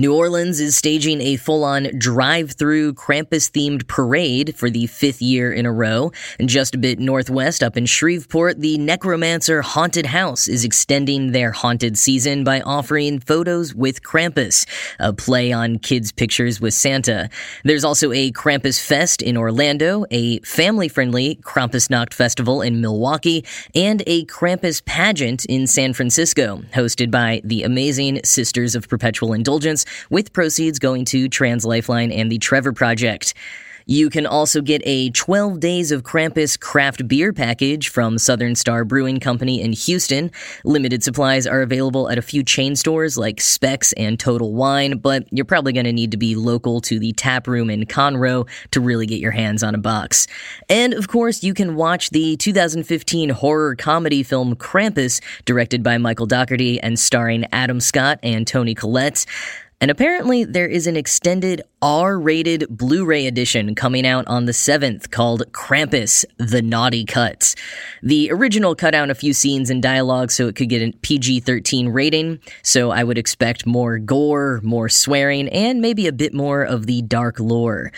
New 0.00 0.14
Orleans 0.14 0.60
is 0.60 0.76
staging 0.76 1.20
a 1.20 1.34
full 1.34 1.64
on 1.64 1.88
drive 1.98 2.52
through 2.52 2.94
Krampus 2.94 3.50
themed 3.50 3.88
parade 3.88 4.54
for 4.54 4.70
the 4.70 4.86
fifth 4.86 5.20
year 5.20 5.52
in 5.52 5.66
a 5.66 5.72
row. 5.72 6.12
And 6.38 6.48
just 6.48 6.76
a 6.76 6.78
bit 6.78 7.00
northwest 7.00 7.64
up 7.64 7.76
in 7.76 7.84
Shreveport, 7.84 8.60
the 8.60 8.78
Necromanor 8.78 9.60
Haunted 9.60 10.06
House 10.06 10.46
is 10.46 10.64
extending 10.64 11.32
their 11.32 11.50
haunted 11.50 11.98
season 11.98 12.44
by 12.44 12.60
offering 12.60 13.18
photos 13.18 13.74
with 13.74 14.04
Krampus, 14.04 14.68
a 15.00 15.12
play 15.12 15.50
on 15.50 15.80
kids' 15.80 16.12
pictures 16.12 16.60
with 16.60 16.74
Santa. 16.74 17.28
There's 17.64 17.82
also 17.82 18.12
a 18.12 18.30
Krampus 18.30 18.80
Fest 18.80 19.20
in 19.20 19.36
Orlando, 19.36 20.04
a 20.12 20.38
family 20.42 20.86
friendly 20.86 21.40
Krampusnacht 21.42 22.14
festival 22.14 22.62
in 22.62 22.80
Milwaukee, 22.80 23.44
and 23.74 24.04
a 24.06 24.26
Krampus 24.26 24.80
pageant 24.84 25.44
in 25.46 25.66
San 25.66 25.92
Francisco, 25.92 26.58
hosted 26.72 27.10
by 27.10 27.40
the 27.42 27.64
amazing 27.64 28.20
Sisters 28.22 28.76
of 28.76 28.88
Perpetual 28.88 29.32
Indulgence 29.32 29.86
with 30.10 30.32
proceeds 30.32 30.78
going 30.78 31.04
to 31.06 31.28
Trans 31.28 31.64
Lifeline 31.64 32.12
and 32.12 32.30
the 32.30 32.38
Trevor 32.38 32.72
Project. 32.72 33.34
You 33.90 34.10
can 34.10 34.26
also 34.26 34.60
get 34.60 34.82
a 34.84 35.08
12 35.12 35.60
Days 35.60 35.92
of 35.92 36.02
Krampus 36.02 36.60
craft 36.60 37.08
beer 37.08 37.32
package 37.32 37.88
from 37.88 38.18
Southern 38.18 38.54
Star 38.54 38.84
Brewing 38.84 39.18
Company 39.18 39.62
in 39.62 39.72
Houston. 39.72 40.30
Limited 40.62 41.02
supplies 41.02 41.46
are 41.46 41.62
available 41.62 42.10
at 42.10 42.18
a 42.18 42.22
few 42.22 42.42
chain 42.42 42.76
stores 42.76 43.16
like 43.16 43.40
Specs 43.40 43.94
and 43.94 44.20
Total 44.20 44.52
Wine, 44.52 44.98
but 44.98 45.26
you're 45.30 45.46
probably 45.46 45.72
going 45.72 45.86
to 45.86 45.92
need 45.94 46.10
to 46.10 46.18
be 46.18 46.34
local 46.34 46.82
to 46.82 46.98
the 46.98 47.14
tap 47.14 47.48
room 47.48 47.70
in 47.70 47.86
Conroe 47.86 48.46
to 48.72 48.80
really 48.82 49.06
get 49.06 49.20
your 49.20 49.32
hands 49.32 49.62
on 49.62 49.74
a 49.74 49.78
box. 49.78 50.26
And 50.68 50.92
of 50.92 51.08
course, 51.08 51.42
you 51.42 51.54
can 51.54 51.74
watch 51.74 52.10
the 52.10 52.36
2015 52.36 53.30
horror 53.30 53.74
comedy 53.74 54.22
film 54.22 54.54
Krampus, 54.54 55.22
directed 55.46 55.82
by 55.82 55.96
Michael 55.96 56.26
Dougherty 56.26 56.78
and 56.78 56.98
starring 56.98 57.46
Adam 57.52 57.80
Scott 57.80 58.18
and 58.22 58.46
Toni 58.46 58.74
Collette. 58.74 59.24
And 59.80 59.92
apparently, 59.92 60.42
there 60.44 60.66
is 60.66 60.88
an 60.88 60.96
extended 60.96 61.62
R 61.80 62.18
rated 62.18 62.66
Blu 62.68 63.04
ray 63.04 63.26
edition 63.26 63.76
coming 63.76 64.04
out 64.04 64.26
on 64.26 64.46
the 64.46 64.52
7th 64.52 65.12
called 65.12 65.44
Krampus 65.52 66.24
The 66.36 66.62
Naughty 66.62 67.04
Cuts. 67.04 67.54
The 68.02 68.32
original 68.32 68.74
cut 68.74 68.92
out 68.92 69.08
a 69.08 69.14
few 69.14 69.32
scenes 69.32 69.70
and 69.70 69.80
dialogue 69.80 70.32
so 70.32 70.48
it 70.48 70.56
could 70.56 70.68
get 70.68 70.82
a 70.82 70.96
PG 71.02 71.40
13 71.40 71.90
rating, 71.90 72.40
so 72.64 72.90
I 72.90 73.04
would 73.04 73.18
expect 73.18 73.66
more 73.66 73.98
gore, 73.98 74.60
more 74.64 74.88
swearing, 74.88 75.48
and 75.50 75.80
maybe 75.80 76.08
a 76.08 76.12
bit 76.12 76.34
more 76.34 76.64
of 76.64 76.86
the 76.86 77.02
dark 77.02 77.38
lore. 77.38 77.92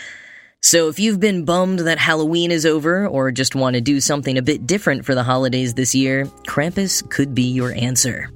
So 0.61 0.87
if 0.87 0.99
you've 0.99 1.19
been 1.19 1.45
bummed 1.45 1.79
that 1.79 1.97
Halloween 1.97 2.51
is 2.51 2.67
over 2.67 3.07
or 3.07 3.31
just 3.31 3.55
want 3.55 3.73
to 3.73 3.81
do 3.81 3.99
something 3.99 4.37
a 4.37 4.43
bit 4.43 4.67
different 4.67 5.03
for 5.03 5.15
the 5.15 5.23
holidays 5.23 5.73
this 5.73 5.95
year, 5.95 6.25
Krampus 6.47 7.09
could 7.09 7.33
be 7.33 7.51
your 7.51 7.73
answer. 7.73 8.29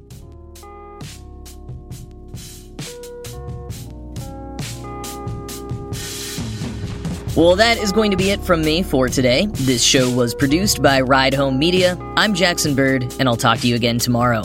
Well, 7.35 7.57
that 7.57 7.77
is 7.77 7.91
going 7.91 8.11
to 8.11 8.17
be 8.17 8.29
it 8.29 8.39
from 8.39 8.61
me 8.61 8.81
for 8.81 9.09
today. 9.09 9.47
This 9.47 9.83
show 9.83 10.09
was 10.09 10.33
produced 10.33 10.81
by 10.81 11.01
Ride 11.01 11.33
Home 11.33 11.59
Media. 11.59 11.97
I'm 12.15 12.33
Jackson 12.33 12.75
Bird, 12.75 13.13
and 13.19 13.27
I'll 13.27 13.35
talk 13.35 13.59
to 13.59 13.67
you 13.67 13.75
again 13.75 13.99
tomorrow. 13.99 14.43